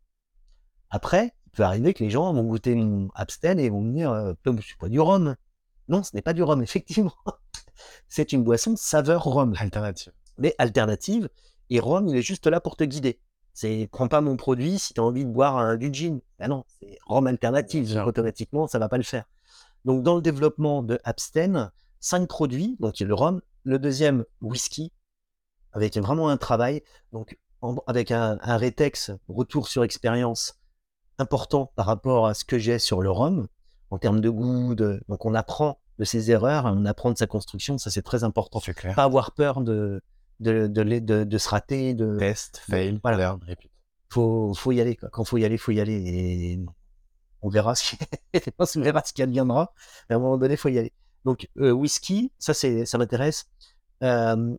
Après, 0.90 1.34
il 1.48 1.52
peut 1.52 1.64
arriver 1.64 1.94
que 1.94 2.04
les 2.04 2.10
gens 2.10 2.34
vont 2.34 2.44
goûter 2.44 2.76
mon 2.76 3.10
Absten 3.16 3.60
et 3.60 3.70
vont 3.70 3.82
me 3.82 3.94
dire, 3.94 4.34
c'est 4.68 4.78
pas 4.78 4.90
du 4.90 5.00
rhum. 5.00 5.36
Non, 5.88 6.04
ce 6.04 6.12
n'est 6.14 6.22
pas 6.22 6.34
du 6.34 6.44
rhum, 6.44 6.62
effectivement. 6.64 7.14
c'est 8.08 8.32
une 8.34 8.44
boisson 8.44 8.76
saveur 8.76 9.24
rhum, 9.24 9.54
Alternative. 9.58 10.14
mais 10.38 10.54
alternative. 10.58 11.30
Et 11.70 11.80
rhum, 11.80 12.08
il 12.10 12.16
est 12.18 12.22
juste 12.22 12.48
là 12.48 12.60
pour 12.60 12.76
te 12.76 12.84
guider. 12.84 13.20
C'est, 13.54 13.90
prends 13.92 14.08
pas 14.08 14.22
mon 14.22 14.38
produit 14.38 14.80
si 14.80 14.94
tu 14.94 15.02
as 15.02 15.04
envie 15.04 15.26
de 15.26 15.30
boire 15.30 15.58
un, 15.58 15.76
du 15.76 15.94
gin. 15.94 16.20
Ah 16.40 16.48
non, 16.48 16.64
c'est 16.80 16.98
rhum 17.06 17.28
alternative. 17.28 17.88
Sûr. 17.88 18.08
Automatiquement, 18.08 18.68
ça 18.68 18.80
va 18.80 18.88
pas 18.88 18.98
le 18.98 19.04
faire. 19.04 19.26
Donc, 19.86 20.04
dans 20.04 20.16
le 20.16 20.22
développement 20.22 20.84
de 20.84 21.00
Absten, 21.04 21.72
cinq 22.00 22.28
produits. 22.28 22.78
Donc, 22.80 23.00
il 23.00 23.04
y 23.04 23.06
a 23.06 23.08
le 23.08 23.14
rhum. 23.14 23.42
Le 23.64 23.78
deuxième, 23.78 24.26
whisky, 24.42 24.92
avec 25.74 25.98
vraiment 25.98 26.30
un 26.30 26.38
travail. 26.38 26.82
Donc, 27.12 27.38
en- 27.62 27.76
avec 27.88 28.12
un, 28.12 28.40
un 28.42 28.58
rétex, 28.58 29.12
retour 29.28 29.68
sur 29.68 29.84
expérience 29.84 30.56
important 31.18 31.72
par 31.76 31.86
rapport 31.86 32.28
à 32.28 32.34
ce 32.34 32.46
que 32.46 32.58
j'ai 32.58 32.80
sur 32.80 33.02
le 33.02 33.12
rhum, 33.12 33.48
en 33.90 33.98
termes 33.98 34.22
de 34.22 34.30
goût. 34.30 34.76
De... 34.76 35.04
Donc, 35.10 35.26
on 35.26 35.34
apprend 35.36 35.80
de 36.00 36.06
ses 36.06 36.32
erreurs, 36.32 36.66
on 36.66 36.86
apprend 36.86 37.12
de 37.12 37.18
sa 37.18 37.28
construction. 37.28 37.78
Ça, 37.78 37.92
c'est 37.92 38.02
très 38.02 38.24
important. 38.24 38.60
C'est 38.60 38.74
clair. 38.74 38.96
Pas 38.96 39.04
avoir 39.04 39.34
peur 39.34 39.62
de, 39.62 40.02
de, 40.42 40.68
de, 40.68 40.84
de, 40.84 41.00
de- 41.00 41.24
de 41.24 41.38
se 41.38 41.48
rater, 41.50 41.94
de, 41.94 42.18
Test, 42.18 42.58
fail, 42.70 43.00
Voilà. 43.04 43.18
learn, 43.18 43.40
repeat. 43.48 43.72
faut, 44.10 44.54
faut 44.54 44.72
y 44.74 44.82
aller. 44.82 44.96
Quoi. 44.98 45.10
Quand 45.10 45.24
faut 45.24 45.38
y 45.38 45.46
aller, 45.46 45.58
faut 45.58 45.72
y 45.72 45.80
aller. 45.80 45.94
Et 45.96 46.60
on 47.42 47.50
verra 47.50 47.76
ce 47.76 47.92
qui, 47.92 47.98
on 48.60 48.82
verra 48.82 49.02
ce 49.06 49.14
qui 49.14 49.22
adviendra. 49.22 49.74
Mais 50.10 50.16
à 50.16 50.18
un 50.18 50.22
moment 50.22 50.38
donné, 50.38 50.58
faut 50.58 50.70
y 50.70 50.78
aller. 50.80 50.92
Donc, 51.24 51.48
euh, 51.60 51.72
whisky, 51.72 52.32
ça, 52.40 52.54
c'est, 52.54 52.86
ça 52.86 52.98
m'intéresse. 52.98 53.46
Euh, 54.04 54.56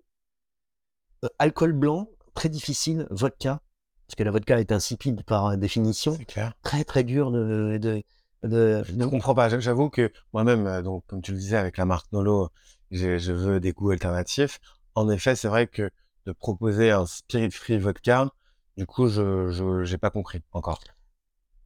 Euh, 1.24 1.28
alcool 1.38 1.72
blanc, 1.72 2.08
très 2.34 2.48
difficile. 2.48 3.06
Vodka, 3.10 3.60
parce 4.06 4.16
que 4.16 4.24
la 4.24 4.30
vodka 4.32 4.58
est 4.58 4.72
insipide 4.72 5.22
par 5.22 5.56
définition. 5.56 6.14
C'est 6.18 6.24
clair. 6.24 6.54
Très 6.62 6.82
très 6.84 7.04
dur 7.04 7.30
de, 7.30 7.78
de, 7.80 8.02
de, 8.42 8.82
Je 8.84 9.04
comprends 9.04 9.34
pas. 9.34 9.48
J'avoue 9.60 9.88
que 9.88 10.12
moi-même, 10.32 10.82
donc 10.82 11.04
comme 11.06 11.22
tu 11.22 11.30
le 11.32 11.38
disais 11.38 11.56
avec 11.56 11.76
la 11.76 11.84
marque 11.84 12.10
Nolo, 12.12 12.48
je, 12.90 13.18
je 13.18 13.32
veux 13.32 13.60
des 13.60 13.72
goûts 13.72 13.90
alternatifs. 13.90 14.58
En 14.94 15.10
effet, 15.10 15.36
c'est 15.36 15.48
vrai 15.48 15.66
que 15.66 15.90
de 16.26 16.32
proposer 16.32 16.90
un 16.90 17.06
spirit 17.06 17.50
free 17.50 17.78
vodka, 17.78 18.28
du 18.76 18.86
coup, 18.86 19.08
je 19.08 19.82
j'ai 19.84 19.98
pas 19.98 20.10
compris 20.10 20.40
encore. 20.52 20.80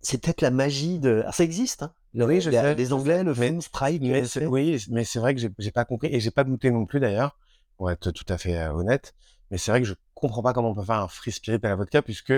C'est 0.00 0.22
peut-être 0.22 0.40
la 0.40 0.50
magie 0.50 0.98
de. 0.98 1.24
Ah, 1.26 1.32
ça 1.32 1.42
existe, 1.44 1.82
hein 1.82 1.92
Oui, 2.14 2.40
je 2.40 2.50
Les- 2.50 2.56
sais, 2.56 2.74
Les 2.74 2.92
Anglais 2.92 3.24
le 3.24 3.34
font, 3.34 3.60
Strike. 3.60 4.02
Mais 4.02 4.24
c'est- 4.24 4.46
oui, 4.46 4.84
mais 4.90 5.04
c'est 5.04 5.18
vrai 5.18 5.34
que 5.34 5.40
j'ai 5.40 5.50
j'ai 5.58 5.72
pas 5.72 5.84
compris 5.84 6.08
et 6.12 6.20
j'ai 6.20 6.30
pas 6.30 6.44
goûté 6.44 6.70
non 6.70 6.86
plus 6.86 7.00
d'ailleurs, 7.00 7.36
pour 7.76 7.90
être 7.90 8.10
tout 8.12 8.24
à 8.28 8.38
fait 8.38 8.56
euh, 8.56 8.72
honnête. 8.72 9.14
Mais 9.50 9.58
c'est 9.58 9.70
vrai 9.70 9.80
que 9.80 9.86
je 9.86 9.94
comprends 10.14 10.42
pas 10.42 10.52
comment 10.52 10.70
on 10.70 10.74
peut 10.74 10.84
faire 10.84 11.00
un 11.00 11.08
free 11.08 11.32
spirit 11.32 11.58
à 11.62 11.68
la 11.68 11.76
vodka 11.76 12.02
puisque 12.02 12.32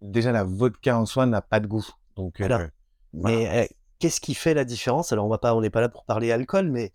déjà 0.00 0.32
la 0.32 0.44
vodka 0.44 0.98
en 0.98 1.06
soi 1.06 1.26
n'a 1.26 1.42
pas 1.42 1.60
de 1.60 1.66
goût. 1.66 1.86
Donc 2.16 2.40
euh, 2.40 2.48
Voilà. 2.48 2.68
Mais 3.14 3.64
euh, 3.64 3.66
qu'est-ce 3.98 4.20
qui 4.20 4.34
fait 4.34 4.54
la 4.54 4.64
différence? 4.64 5.12
Alors, 5.12 5.26
on 5.26 5.28
va 5.28 5.38
pas, 5.38 5.54
on 5.54 5.60
n'est 5.60 5.70
pas 5.70 5.80
là 5.80 5.88
pour 5.88 6.04
parler 6.04 6.32
alcool, 6.32 6.70
mais 6.70 6.92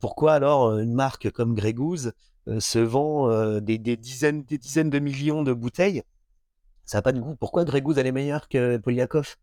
pourquoi 0.00 0.34
alors 0.34 0.78
une 0.78 0.92
marque 0.94 1.30
comme 1.30 1.54
Grey 1.54 1.72
Goose 1.72 2.12
se 2.60 2.78
vend 2.78 3.30
euh, 3.30 3.60
des, 3.60 3.78
des 3.78 3.96
dizaines, 3.96 4.42
des 4.44 4.58
dizaines 4.58 4.90
de 4.90 4.98
millions 4.98 5.42
de 5.42 5.52
bouteilles 5.52 6.02
Ça 6.84 6.98
n'a 6.98 7.02
pas 7.02 7.12
de 7.12 7.20
goût. 7.20 7.36
Pourquoi 7.36 7.64
Grey 7.64 7.82
Goose 7.82 7.98
elle 7.98 8.06
est 8.06 8.12
meilleure 8.12 8.48
que 8.48 8.76
Polyakov? 8.78 9.36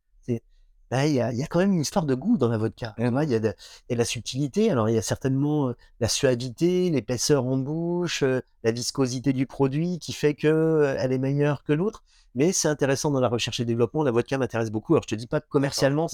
Là, 0.92 1.08
il 1.08 1.14
y, 1.16 1.22
a, 1.22 1.32
il 1.32 1.40
y 1.40 1.44
a 1.44 1.48
quand 1.48 1.58
même 1.58 1.72
une 1.74 1.82
histoire 1.82 2.06
de 2.06 2.14
goût 2.14 2.38
dans 2.38 2.50
la 2.50 2.58
vodka. 2.60 2.94
Vois, 3.00 3.24
Il 3.24 3.32
y, 3.32 3.36
a 3.36 3.40
de- 3.40 3.56
il 3.90 3.94
y 3.94 3.96
a 3.96 3.98
la 3.98 4.06
subtilité. 4.06 4.70
Alors, 4.70 4.90
il 4.90 4.96
y 4.96 4.98
a 4.98 5.02
certainement 5.02 5.70
euh, 5.70 5.76
la 6.00 6.08
suavité, 6.08 6.92
l'épaisseur 6.92 7.46
en 7.48 7.58
bouche, 7.58 8.22
euh, 8.22 8.42
la 8.64 8.72
viscosité 8.72 9.34
du 9.34 9.48
produit 9.48 9.98
qui 9.98 10.14
fait 10.14 10.36
que 10.36 10.48
euh, 10.48 10.96
elle 11.00 11.12
est 11.12 11.18
meilleure 11.18 11.64
que 11.64 11.74
l'autre. 11.74 12.04
Mais 12.36 12.52
c'est 12.52 12.68
intéressant 12.68 13.10
dans 13.10 13.22
la 13.22 13.30
recherche 13.30 13.60
et 13.60 13.66
développement. 13.66 14.04
La 14.04 14.12
vodka 14.12 14.38
m'intéresse 14.38 14.70
beaucoup. 14.70 14.94
Alors, 14.94 15.04
je 15.04 15.08
te 15.08 15.16
dis 15.16 15.26
pas 15.26 15.42
que 15.42 15.48
commercialement, 15.50 16.08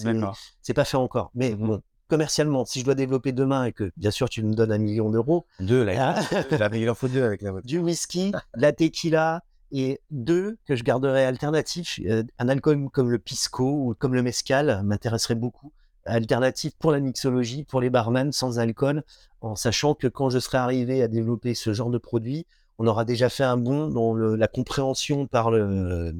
c'est 0.61 0.73
pas 0.73 0.85
fait 0.85 0.97
encore. 0.97 1.31
Mais 1.33 1.51
Mhm. 1.55 1.67
bon, 1.67 1.81
commercialement, 2.09 2.65
si 2.65 2.79
je 2.81 2.85
dois 2.85 2.95
développer 2.95 3.31
demain 3.31 3.63
et 3.65 3.71
que, 3.71 3.91
bien 3.95 4.11
sûr, 4.11 4.27
tu 4.29 4.43
me 4.43 4.53
donnes 4.53 4.71
un 4.73 4.77
million 4.77 5.09
d'euros, 5.09 5.45
Deux 5.61 5.83
là. 5.85 6.17
hein, 6.19 6.69
il 6.73 6.89
en 6.89 6.95
faut 6.95 7.07
deux 7.07 7.23
avec 7.23 7.41
la 7.41 7.51
vodka. 7.51 7.67
du 7.67 7.77
whisky, 7.79 8.33
la 8.55 8.73
tequila 8.73 9.43
et 9.71 10.01
deux 10.09 10.57
que 10.65 10.75
je 10.75 10.83
garderais 10.83 11.23
alternatifs, 11.25 11.99
euh, 12.05 12.23
un 12.39 12.49
alcool 12.49 12.89
comme 12.91 13.09
le 13.11 13.19
pisco 13.19 13.63
ou 13.71 13.95
comme 13.97 14.15
le 14.15 14.23
mezcal 14.23 14.81
m'intéresserait 14.83 15.35
beaucoup. 15.35 15.71
Alternatif 16.05 16.73
pour 16.79 16.91
la 16.91 16.99
mixologie, 16.99 17.63
pour 17.65 17.79
les 17.79 17.91
barman 17.91 18.31
sans 18.31 18.57
alcool, 18.57 19.03
en 19.41 19.55
sachant 19.55 19.93
que 19.93 20.07
quand 20.07 20.29
je 20.31 20.39
serai 20.39 20.57
arrivé 20.57 21.03
à 21.03 21.07
développer 21.07 21.53
ce 21.53 21.71
genre 21.73 21.91
de 21.91 21.99
produit, 21.99 22.47
on 22.79 22.87
aura 22.87 23.05
déjà 23.05 23.29
fait 23.29 23.43
un 23.43 23.57
bond 23.57 23.89
dans 23.89 24.13
le- 24.13 24.35
la 24.35 24.47
compréhension 24.47 25.27
par 25.27 25.51
le 25.51 26.15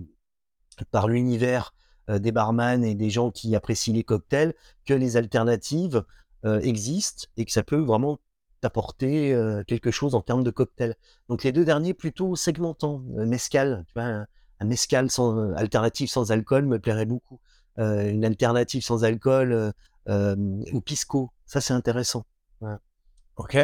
par 0.91 1.07
l'univers 1.07 1.73
des 2.17 2.31
barman 2.31 2.83
et 2.83 2.95
des 2.95 3.09
gens 3.09 3.29
qui 3.29 3.55
apprécient 3.55 3.93
les 3.93 4.03
cocktails 4.03 4.55
que 4.85 4.95
les 4.95 5.17
alternatives 5.17 6.03
euh, 6.45 6.59
existent 6.61 7.27
et 7.37 7.45
que 7.45 7.51
ça 7.51 7.63
peut 7.63 7.79
vraiment 7.79 8.17
t'apporter 8.61 9.33
euh, 9.33 9.63
quelque 9.65 9.91
chose 9.91 10.15
en 10.15 10.21
termes 10.21 10.43
de 10.43 10.51
cocktail. 10.51 10.95
Donc 11.27 11.43
les 11.43 11.51
deux 11.51 11.65
derniers 11.65 11.93
plutôt 11.93 12.35
segmentants. 12.35 13.03
Euh, 13.17 13.25
mescal, 13.25 13.83
tu 13.87 13.93
vois, 13.93 14.03
un, 14.03 14.27
un 14.59 14.65
mescal 14.65 15.09
sans 15.09 15.37
euh, 15.37 15.53
alternative 15.55 16.09
sans 16.09 16.31
alcool 16.31 16.65
me 16.65 16.79
plairait 16.79 17.05
beaucoup. 17.05 17.39
Euh, 17.77 18.09
une 18.09 18.25
alternative 18.25 18.83
sans 18.83 19.03
alcool 19.03 19.53
euh, 19.53 19.71
euh, 20.09 20.35
au 20.73 20.81
pisco, 20.81 21.31
ça 21.45 21.61
c'est 21.61 21.73
intéressant. 21.73 22.25
Ok. 23.37 23.57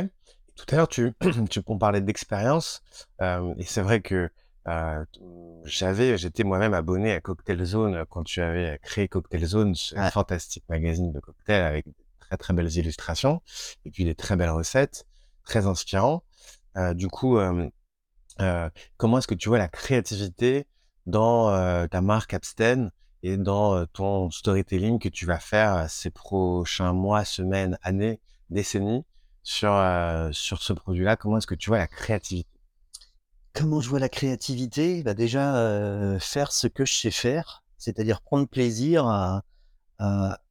Tout 0.55 0.65
à 0.71 0.75
l'heure, 0.77 0.87
tu, 0.87 1.13
tu 1.49 1.61
on 1.67 1.77
d'expérience, 1.99 2.81
euh, 3.21 3.53
et 3.57 3.65
c'est 3.65 3.81
vrai 3.81 4.01
que 4.01 4.29
euh, 4.67 5.03
j'avais, 5.65 6.17
j'étais 6.17 6.43
moi-même 6.43 6.73
abonné 6.73 7.11
à 7.13 7.21
Cocktail 7.21 7.63
Zone 7.65 8.03
quand 8.09 8.23
tu 8.23 8.41
avais 8.41 8.79
créé 8.81 9.07
Cocktail 9.07 9.45
Zone, 9.45 9.75
ce 9.75 9.95
Ouais. 9.95 10.09
fantastique 10.11 10.63
magazine 10.69 11.11
de 11.11 11.19
cocktails 11.19 11.63
avec 11.63 11.85
de 11.87 11.93
très 12.19 12.37
très 12.37 12.53
belles 12.53 12.71
illustrations 12.75 13.41
et 13.85 13.91
puis 13.91 14.05
des 14.05 14.15
très 14.15 14.35
belles 14.35 14.49
recettes, 14.49 15.05
très 15.43 15.67
inspirant. 15.67 16.23
Euh, 16.77 16.93
du 16.93 17.07
coup, 17.07 17.37
euh, 17.37 17.69
comment 18.97 19.19
est-ce 19.19 19.27
que 19.27 19.35
tu 19.35 19.49
vois 19.49 19.59
la 19.59 19.67
créativité 19.67 20.65
dans 21.05 21.87
ta 21.87 22.01
marque 22.01 22.33
Absten 22.33 22.91
et 23.23 23.37
dans 23.37 23.85
ton 23.87 24.29
storytelling 24.31 24.99
que 24.99 25.09
tu 25.09 25.25
vas 25.25 25.39
faire 25.39 25.89
ces 25.89 26.09
prochains 26.09 26.93
mois, 26.93 27.23
semaines, 27.23 27.77
années, 27.83 28.19
décennies 28.49 29.03
sur 29.43 29.71
sur 30.31 30.61
ce 30.63 30.73
produit-là? 30.73 31.15
Comment 31.15 31.37
est-ce 31.37 31.47
que 31.47 31.55
tu 31.55 31.69
vois 31.69 31.77
la 31.77 31.87
créativité 31.87 32.49
Comment 33.55 33.79
je 33.79 33.87
vois 33.87 33.99
la 33.99 34.09
créativité? 34.09 35.01
Bah 35.01 35.13
Déjà, 35.13 35.55
euh, 35.55 36.19
faire 36.19 36.51
ce 36.51 36.67
que 36.67 36.83
je 36.83 36.93
sais 36.93 37.11
faire, 37.11 37.63
c'est-à-dire 37.77 38.21
prendre 38.21 38.47
plaisir 38.47 39.07
à, 39.07 39.43
à, 39.97 40.41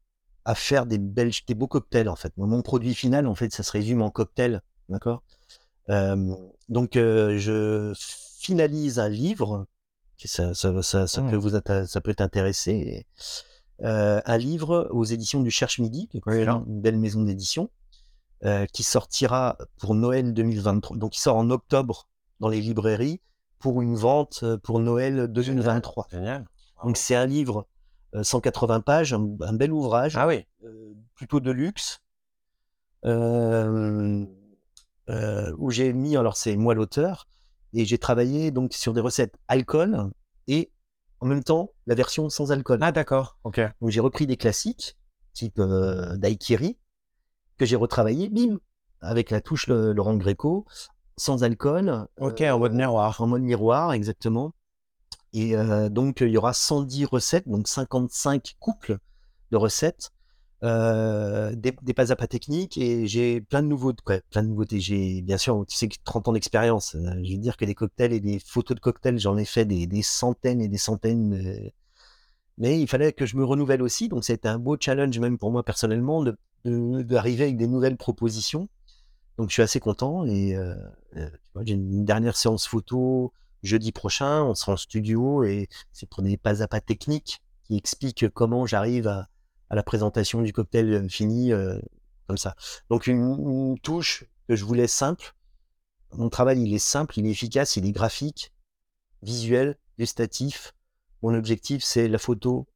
à 0.47 0.55
faire 0.55 0.87
des, 0.87 0.97
belles, 0.97 1.31
des 1.47 1.55
beaux 1.55 1.69
cocktails, 1.69 2.09
en 2.09 2.17
fait. 2.17 2.33
Mon 2.39 2.63
produit 2.63 2.95
final, 2.95 3.27
en 3.27 3.35
fait, 3.35 3.53
ça 3.53 3.63
se 3.63 3.73
résume 3.73 4.01
en 4.01 4.11
cocktail, 4.11 4.63
d'accord? 4.89 5.23
Euh, 5.91 6.35
Donc, 6.71 6.97
euh, 6.97 7.37
je 7.37 7.93
finalise 8.39 8.99
un 8.99 9.11
livre, 9.11 9.67
ça, 10.25 10.55
ça, 10.55 10.83
ça, 10.83 11.07
ça 11.07 11.21
Mmh. 11.21 11.31
peut 11.31 11.37
vous 11.37 11.51
ça 11.51 12.01
peut 12.01 12.15
t'intéresser, 12.15 13.07
un 13.83 14.39
livre 14.39 14.89
aux 14.93 15.05
éditions 15.05 15.43
du 15.43 15.51
Cherche 15.51 15.79
Midi, 15.79 16.09
qui 16.09 16.17
est 16.17 16.23
une 16.27 16.81
belle 16.81 16.97
maison 16.99 17.23
d'édition, 17.23 17.69
qui 18.73 18.83
sortira 18.83 19.59
pour 19.77 19.95
Noël 19.95 20.33
2023. 20.33 20.97
Donc, 20.97 21.19
il 21.19 21.21
sort 21.21 21.37
en 21.37 21.51
octobre 21.51 22.09
dans 22.41 22.49
les 22.49 22.61
librairies 22.61 23.21
pour 23.59 23.81
une 23.83 23.95
vente 23.97 24.41
euh, 24.43 24.59
pour 24.59 24.81
Noël 24.81 25.29
2023. 25.29 26.07
Génial. 26.11 26.47
Donc, 26.85 26.97
c'est 26.97 27.15
un 27.15 27.27
livre, 27.27 27.67
euh, 28.15 28.23
180 28.23 28.81
pages, 28.81 29.13
un, 29.15 29.27
un 29.41 29.53
bel 29.55 29.73
ouvrage, 29.73 30.17
Ah 30.17 30.27
oui. 30.27 30.45
euh, 30.65 30.93
plutôt 31.15 31.41
de 31.41 31.51
luxe, 31.51 32.01
euh, 33.05 34.25
euh, 35.11 35.53
où 35.59 35.71
j'ai 35.71 35.93
mis, 35.93 36.17
alors 36.17 36.37
c'est 36.37 36.57
moi 36.57 36.75
l'auteur, 36.75 37.27
et 37.73 37.85
j'ai 37.85 37.99
travaillé 37.99 38.51
donc 38.51 38.73
sur 38.73 38.93
des 38.93 39.01
recettes 39.01 39.35
alcool 39.49 40.11
et 40.47 40.71
en 41.21 41.27
même 41.27 41.43
temps 41.45 41.71
la 41.87 41.95
version 41.95 42.29
sans 42.29 42.53
alcool. 42.53 42.79
Ah 42.83 42.93
d'accord. 42.93 43.39
Ok. 43.45 43.61
Donc 43.81 43.91
j'ai 43.91 44.01
repris 44.01 44.27
des 44.27 44.37
classiques, 44.37 44.97
type 45.33 45.59
euh, 45.59 46.17
daiquiri, 46.17 46.79
que 47.59 47.67
j'ai 47.67 47.77
retravaillé, 47.77 48.29
bim, 48.29 48.59
avec 49.01 49.31
la 49.31 49.41
touche 49.41 49.67
le- 49.67 49.93
Laurent 49.93 50.17
Greco, 50.17 50.67
sans 51.17 51.43
alcool. 51.45 52.07
Ok. 52.21 52.41
euh, 52.41 52.51
en 52.53 52.59
mode 52.59 52.75
miroir. 52.75 53.21
en 53.21 53.27
mode 53.27 53.43
miroir, 53.43 53.93
exactement. 53.93 54.53
Et 55.33 55.57
euh, 55.57 55.89
donc, 55.89 56.21
il 56.21 56.29
y 56.29 56.37
aura 56.37 56.53
110 56.53 57.05
recettes, 57.05 57.49
donc 57.49 57.67
55 57.69 58.55
couples 58.61 58.99
de 59.51 59.57
recettes, 59.57 60.11
euh, 60.63 61.55
des, 61.57 61.75
des 61.83 61.93
pas 61.95 62.13
à 62.13 62.17
pas 62.17 62.27
techniques, 62.29 62.79
et 62.79 63.07
j'ai 63.07 63.41
plein 63.41 63.63
de 63.63 63.67
nouveautés. 63.69 64.03
quoi, 64.05 64.21
plein 64.31 64.43
de 64.43 64.49
nouveautés. 64.49 64.81
J'ai, 64.81 65.23
bien 65.23 65.37
sûr, 65.39 65.65
tu 65.69 65.77
sais, 65.77 65.89
que 65.89 65.97
30 66.05 66.29
ans 66.29 66.33
d'expérience. 66.33 66.95
euh, 66.95 67.01
je 67.25 67.33
veux 67.33 67.39
dire 67.39 67.57
que 67.57 67.65
des 67.65 67.75
cocktails 67.75 68.13
et 68.13 68.21
des 68.21 68.39
photos 68.39 68.77
de 68.77 68.81
cocktails, 68.81 69.19
j'en 69.19 69.37
ai 69.37 69.45
fait 69.45 69.65
des, 69.65 69.87
des 69.87 70.03
centaines 70.03 70.61
et 70.61 70.69
des 70.69 70.79
centaines. 70.79 71.35
euh, 71.35 71.69
mais 72.59 72.81
il 72.81 72.87
fallait 72.89 73.13
que 73.13 73.27
je 73.27 73.37
me 73.37 73.45
renouvelle 73.45 73.83
aussi, 73.83 74.09
donc 74.09 74.25
c'était 74.25 74.49
un 74.49 74.59
beau 74.59 74.77
challenge 74.79 75.19
même 75.19 75.39
pour 75.39 75.51
moi 75.51 75.63
personnellement 75.65 76.23
de- 76.23 76.37
de- 76.65 77.03
d'arriver 77.03 77.45
avec 77.45 77.57
des 77.57 77.67
nouvelles 77.67 77.97
propositions. 77.97 78.69
Donc 79.37 79.49
je 79.49 79.55
suis 79.55 79.63
assez 79.63 79.81
content 79.81 80.25
et 80.27 80.55
euh, 80.55 80.75
euh, 81.17 81.31
j'ai 81.65 81.75
une 81.75 82.05
dernière 82.05 82.37
séance 82.37 82.67
photo 82.67 83.33
jeudi 83.63 83.93
prochain, 83.93 84.43
on 84.43 84.55
sera 84.55 84.73
en 84.73 84.77
studio 84.77 85.43
et 85.43 85.69
c'est 85.93 86.09
pour 86.09 86.23
des 86.23 86.37
pas 86.37 86.63
à 86.63 86.69
pas 86.69 86.81
techniques 86.81 87.43
qui 87.65 87.77
expliquent 87.77 88.29
comment 88.29 88.67
j'arrive 88.67 89.09
à, 89.09 89.29
la 89.71 89.83
présentation 89.83 90.43
du 90.43 90.53
cocktail 90.53 90.93
euh, 90.93 91.09
fini 91.09 91.51
comme 92.29 92.37
ça. 92.37 92.55
Donc 92.91 93.09
une, 93.09 93.77
touche 93.83 94.25
que 94.47 94.55
je 94.55 94.65
voulais 94.65 94.87
simple. 94.87 95.35
Mon 96.13 96.29
travail 96.29 96.63
il 96.63 96.73
est 96.73 96.79
simple, 96.79 97.19
il 97.19 97.27
est 97.27 97.31
efficace, 97.31 97.77
il 97.77 97.87
est 97.87 97.93
graphique, 97.93 98.53
visuel, 99.23 99.77
gustatif. 99.99 100.75
Mon 101.23 101.35
objectif 101.35 101.83
c'est 101.83 102.07
la 102.07 102.19
photo, 102.19 102.69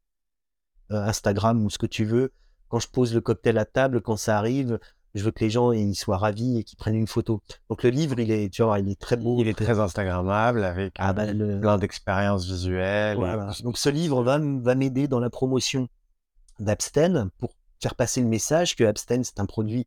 Instagram 0.91 1.65
ou 1.65 1.71
ce 1.71 1.79
que 1.79 1.87
tu 1.87 2.05
veux. 2.05 2.33
Quand 2.69 2.81
je 2.81 2.89
pose 2.89 3.15
le 3.15 3.21
cocktail 3.21 3.59
à 3.59 3.65
table, 3.65 4.01
quand 4.01 4.17
ça 4.17 4.37
arrive, 4.39 4.81
je 5.15 5.25
veux 5.25 5.31
que 5.31 5.43
les 5.45 5.51
gens 5.51 5.73
ils 5.73 5.95
soient 5.95 6.19
ravis 6.19 6.59
et 6.59 6.65
qu'ils 6.65 6.77
prennent 6.79 6.95
une 6.95 7.07
photo. 7.07 7.41
Donc 7.71 7.83
le 7.83 7.91
livre, 7.91 8.19
il 8.19 8.31
est, 8.31 8.53
tu 8.53 8.63
vois, 8.63 8.79
il 8.79 8.89
est 8.89 8.99
très 9.01 9.17
beau. 9.17 9.41
Il 9.41 9.49
est 9.49 9.55
très 9.57 9.79
instagrammable 9.81 10.65
avec 10.65 10.95
Ah 10.99 11.11
euh, 11.11 11.13
bah, 11.13 11.33
le- 11.33 11.61
plein 11.61 11.79
d'expériences 11.79 12.47
visuelles. 12.47 13.19
et-. 13.19 13.63
Donc 13.63 13.79
ce 13.79 13.89
livre 13.89 14.23
va, 14.23 14.39
m'aider 14.75 15.09
dans 15.09 15.21
la 15.21 15.31
promotion 15.31 15.89
d'Absten 16.61 17.31
pour 17.39 17.55
faire 17.81 17.95
passer 17.95 18.21
le 18.21 18.29
message 18.29 18.77
que 18.77 18.85
Absten 18.85 19.23
c'est 19.25 19.41
un 19.41 19.47
produit, 19.47 19.87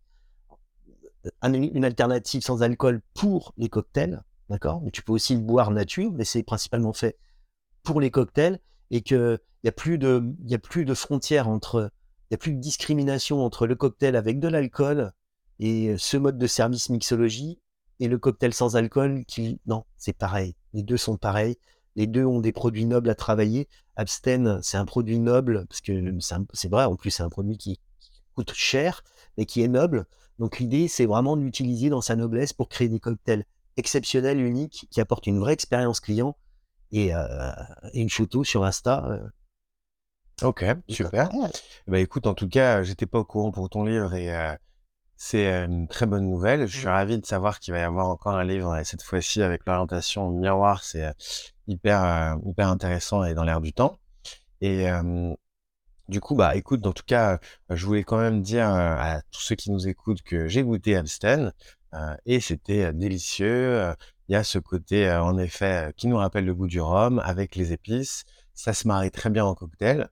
un- 1.42 1.54
une 1.54 1.86
alternative 1.86 2.42
sans 2.42 2.64
alcool 2.64 3.02
pour 3.14 3.54
les 3.58 3.70
cocktails, 3.70 4.22
d'accord? 4.50 4.82
Mais 4.82 4.92
tu 4.92 5.04
peux 5.04 5.12
aussi 5.14 5.36
le 5.36 5.42
boire 5.42 5.72
nature, 5.72 6.12
mais 6.14 6.26
c'est 6.26 6.44
principalement 6.44 6.94
fait 6.94 7.18
pour 7.84 8.02
les 8.02 8.12
cocktails 8.12 8.60
et 8.90 9.02
que 9.02 9.40
il 9.64 9.68
y 9.68 9.70
a 9.70 9.74
plus 9.74 9.98
de, 10.00 10.24
il 10.44 10.50
y 10.50 10.56
a 10.56 10.60
plus 10.60 10.86
de 10.86 10.94
frontières 10.96 11.48
entre, 11.48 11.92
il 12.32 12.34
y 12.34 12.36
a 12.36 12.38
plus 12.38 12.54
de 12.54 12.62
discrimination 12.62 13.44
entre 13.44 13.68
le 13.68 13.76
cocktail 13.76 14.16
avec 14.16 14.40
de 14.40 14.48
l'alcool 14.48 15.12
et 15.60 15.98
ce 15.98 16.16
mode 16.16 16.38
de 16.38 16.48
service 16.48 16.88
mixologie 16.88 17.60
et 18.00 18.08
le 18.08 18.18
cocktail 18.18 18.54
sans 18.54 18.78
alcool 18.78 19.26
qui, 19.26 19.60
non, 19.66 19.84
c'est 19.98 20.14
pareil. 20.14 20.56
Les 20.72 20.82
deux 20.82 20.96
sont 20.96 21.18
pareils. 21.18 21.58
Les 21.98 22.08
deux 22.08 22.24
ont 22.24 22.40
des 22.40 22.54
produits 22.54 22.86
nobles 22.86 23.10
à 23.10 23.16
travailler. 23.16 23.68
Absten, 23.98 24.62
c'est 24.64 24.78
un 24.78 24.86
produit 24.86 25.20
noble 25.20 25.66
parce 25.68 25.82
que 25.82 26.18
c'est 26.54 26.72
vrai. 26.72 26.86
En 26.86 26.96
plus, 26.96 27.12
c'est 27.12 27.22
un 27.22 27.30
produit 27.30 27.58
qui 27.58 27.82
coûte 28.34 28.54
cher 28.54 29.04
mais 29.38 29.46
qui 29.46 29.62
est 29.62 29.68
noble. 29.68 30.06
Donc 30.40 30.60
l'idée, 30.60 30.88
c'est 30.88 31.06
vraiment 31.06 31.36
de 31.36 31.42
l'utiliser 31.42 31.90
dans 31.90 32.00
sa 32.00 32.16
noblesse 32.16 32.54
pour 32.54 32.70
créer 32.70 32.88
des 32.88 33.02
cocktails 33.02 33.46
exceptionnels, 33.76 34.40
uniques, 34.40 34.88
qui 34.90 35.02
apportent 35.02 35.28
une 35.28 35.40
vraie 35.40 35.54
expérience 35.54 36.00
client 36.00 36.38
et, 36.94 37.14
euh, 37.14 37.52
une 37.94 38.10
photo 38.10 38.46
sur 38.46 38.64
Insta. 38.64 39.06
Euh. 39.06 39.20
Ok, 40.44 40.66
super. 40.90 41.30
Bah 41.88 42.00
écoute, 42.00 42.26
en 42.26 42.34
tout 42.34 42.50
cas, 42.50 42.82
j'étais 42.84 43.06
pas 43.06 43.20
au 43.20 43.26
courant 43.26 43.52
pour 43.52 43.70
ton 43.70 43.84
livre 43.84 44.14
et 44.16 44.34
euh, 44.34 44.56
c'est 45.16 45.48
une 45.66 45.88
très 45.88 46.08
bonne 46.08 46.28
nouvelle. 46.28 46.66
Je 46.68 46.78
suis 46.78 46.88
mmh. 46.88 46.90
ravi 46.90 47.20
de 47.20 47.26
savoir 47.26 47.60
qu'il 47.60 47.74
va 47.74 47.80
y 47.80 47.84
avoir 47.84 48.08
encore 48.08 48.36
un 48.36 48.44
livre 48.44 48.76
et 48.76 48.84
cette 48.84 49.04
fois-ci 49.04 49.44
avec 49.44 49.62
l'orientation 49.68 50.32
miroir. 50.32 50.84
C'est 50.84 51.14
hyper 51.68 52.38
hyper 52.46 52.70
intéressant 52.70 53.24
et 53.24 53.36
dans 53.36 53.44
l'air 53.44 53.62
du 53.62 53.74
temps. 53.74 53.98
Et 54.62 54.88
du 56.08 56.22
coup, 56.22 56.36
bah 56.36 56.56
écoute, 56.56 56.86
en 56.88 56.94
tout 56.94 57.06
cas, 57.06 57.40
je 57.70 57.86
voulais 57.86 58.04
quand 58.04 58.18
même 58.18 58.42
dire 58.42 58.68
à 58.68 59.22
tous 59.32 59.42
ceux 59.42 59.56
qui 59.56 59.72
nous 59.72 59.88
écoutent 59.88 60.22
que 60.24 60.48
j'ai 60.48 60.64
goûté 60.64 60.96
Amstel 60.98 61.54
et 62.26 62.40
c'était 62.40 62.94
délicieux. 62.94 63.94
Il 64.28 64.34
y 64.34 64.36
a 64.36 64.44
ce 64.44 64.60
côté, 64.60 65.12
en 65.12 65.38
effet, 65.38 65.94
qui 65.98 66.08
nous 66.08 66.18
rappelle 66.18 66.46
le 66.46 66.56
goût 66.56 66.68
du 66.68 66.82
rhum 66.82 67.20
avec 67.20 67.56
les 67.56 67.74
épices. 67.74 68.24
Ça 68.54 68.74
se 68.74 68.88
marie 68.88 69.12
très 69.12 69.30
bien 69.30 69.46
en 69.46 69.56
cocktail. 69.56 70.10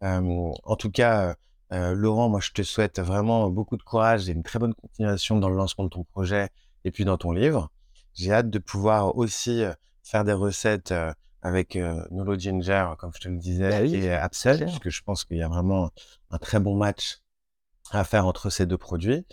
En 0.00 0.76
tout 0.76 0.90
cas, 0.90 1.36
Laurent, 1.70 2.28
moi, 2.28 2.40
je 2.40 2.50
te 2.50 2.62
souhaite 2.62 3.00
vraiment 3.00 3.48
beaucoup 3.50 3.76
de 3.76 3.82
courage 3.82 4.28
et 4.28 4.32
une 4.32 4.42
très 4.42 4.58
bonne 4.58 4.74
continuation 4.74 5.38
dans 5.38 5.48
le 5.48 5.56
lancement 5.56 5.84
de 5.84 5.90
ton 5.90 6.04
projet 6.04 6.48
et 6.84 6.90
puis 6.90 7.04
dans 7.04 7.18
ton 7.18 7.32
livre. 7.32 7.70
J'ai 8.14 8.32
hâte 8.32 8.50
de 8.50 8.58
pouvoir 8.58 9.16
aussi 9.16 9.62
faire 10.02 10.24
des 10.24 10.32
recettes 10.32 10.92
avec 11.42 11.76
Nolo 12.10 12.38
Ginger, 12.38 12.90
comme 12.98 13.12
je 13.14 13.20
te 13.20 13.28
le 13.28 13.38
disais, 13.38 13.70
bah 13.70 13.82
et 13.82 14.12
Absol, 14.12 14.58
parce 14.58 14.78
que 14.78 14.90
je 14.90 15.02
pense 15.02 15.24
qu'il 15.24 15.38
y 15.38 15.42
a 15.42 15.48
vraiment 15.48 15.90
un 16.30 16.38
très 16.38 16.60
bon 16.60 16.76
match 16.76 17.20
à 17.92 18.04
faire 18.04 18.26
entre 18.26 18.50
ces 18.50 18.66
deux 18.66 18.78
produits. 18.78 19.26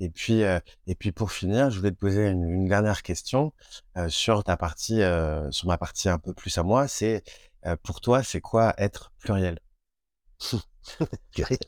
Et 0.00 0.10
puis, 0.10 0.42
et 0.42 0.94
puis 0.94 1.12
pour 1.12 1.32
finir, 1.32 1.70
je 1.70 1.78
voulais 1.78 1.90
te 1.90 1.96
poser 1.96 2.28
une, 2.28 2.66
dernière 2.66 3.02
question 3.02 3.52
sur 4.08 4.44
ta 4.44 4.56
partie, 4.56 5.00
sur 5.50 5.68
ma 5.68 5.78
partie 5.78 6.08
un 6.08 6.18
peu 6.18 6.34
plus 6.34 6.56
à 6.58 6.62
moi. 6.62 6.88
C'est 6.88 7.22
pour 7.82 8.00
toi, 8.00 8.22
c'est 8.22 8.40
quoi 8.40 8.74
être 8.78 9.12
pluriel? 9.18 9.58
Pluriel. 11.32 11.58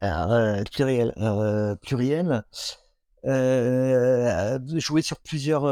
Alors, 0.00 0.64
pluriel. 0.72 1.12
Alors, 1.16 1.78
pluriel. 1.78 2.44
jouer 3.24 5.02
sur 5.02 5.20
plusieurs, 5.20 5.66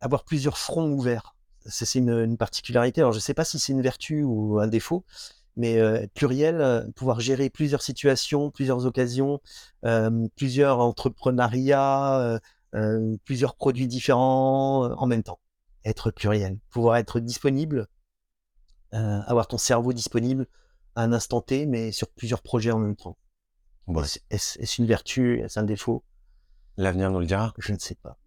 avoir 0.00 0.24
plusieurs 0.24 0.58
fronts 0.58 0.90
ouverts. 0.90 1.34
C'est 1.66 1.98
une, 1.98 2.36
particularité. 2.36 3.00
Alors, 3.00 3.12
je 3.12 3.18
ne 3.18 3.22
sais 3.22 3.34
pas 3.34 3.44
si 3.44 3.58
c'est 3.58 3.72
une 3.72 3.82
vertu 3.82 4.22
ou 4.24 4.58
un 4.58 4.66
défaut, 4.66 5.04
mais 5.56 5.78
euh, 5.78 6.06
pluriel, 6.14 6.60
euh, 6.60 6.82
pouvoir 6.96 7.20
gérer 7.20 7.50
plusieurs 7.50 7.82
situations, 7.82 8.50
plusieurs 8.50 8.86
occasions, 8.86 9.40
euh, 9.84 10.28
plusieurs 10.36 10.80
entrepreneuriats, 10.80 12.40
plusieurs 13.24 13.54
produits 13.54 13.86
différents 13.86 14.92
en 14.92 15.06
même 15.06 15.22
temps. 15.22 15.38
Être 15.84 16.10
pluriel, 16.10 16.58
pouvoir 16.70 16.96
être 16.96 17.20
disponible, 17.20 17.86
avoir 18.92 19.46
ton 19.46 19.58
cerveau 19.58 19.92
disponible 19.92 20.46
à 20.94 21.02
un 21.02 21.12
instant 21.12 21.40
T, 21.40 21.66
mais 21.66 21.92
sur 21.92 22.08
plusieurs 22.08 22.42
projets 22.42 22.70
en 22.70 22.78
même 22.78 22.96
temps. 22.96 23.16
Est-ce 24.30 24.80
une 24.80 24.86
vertu? 24.86 25.40
Est-ce 25.40 25.58
un 25.58 25.64
défaut? 25.64 26.04
L'avenir 26.76 27.10
nous 27.10 27.20
le 27.20 27.26
dira. 27.26 27.52
Je 27.58 27.72
ne 27.72 27.78
sais 27.78 27.96
pas. 27.96 28.18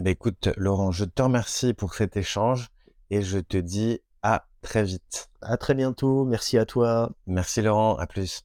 Bah 0.00 0.10
écoute, 0.10 0.48
Laurent, 0.56 0.92
je 0.92 1.04
te 1.04 1.22
remercie 1.22 1.74
pour 1.74 1.94
cet 1.94 2.16
échange 2.16 2.68
et 3.10 3.22
je 3.22 3.38
te 3.38 3.56
dis 3.56 4.00
à 4.22 4.46
très 4.60 4.84
vite. 4.84 5.30
À 5.40 5.56
très 5.56 5.74
bientôt. 5.74 6.24
Merci 6.24 6.58
à 6.58 6.66
toi. 6.66 7.10
Merci 7.26 7.62
Laurent. 7.62 7.96
À 7.96 8.06
plus. 8.06 8.44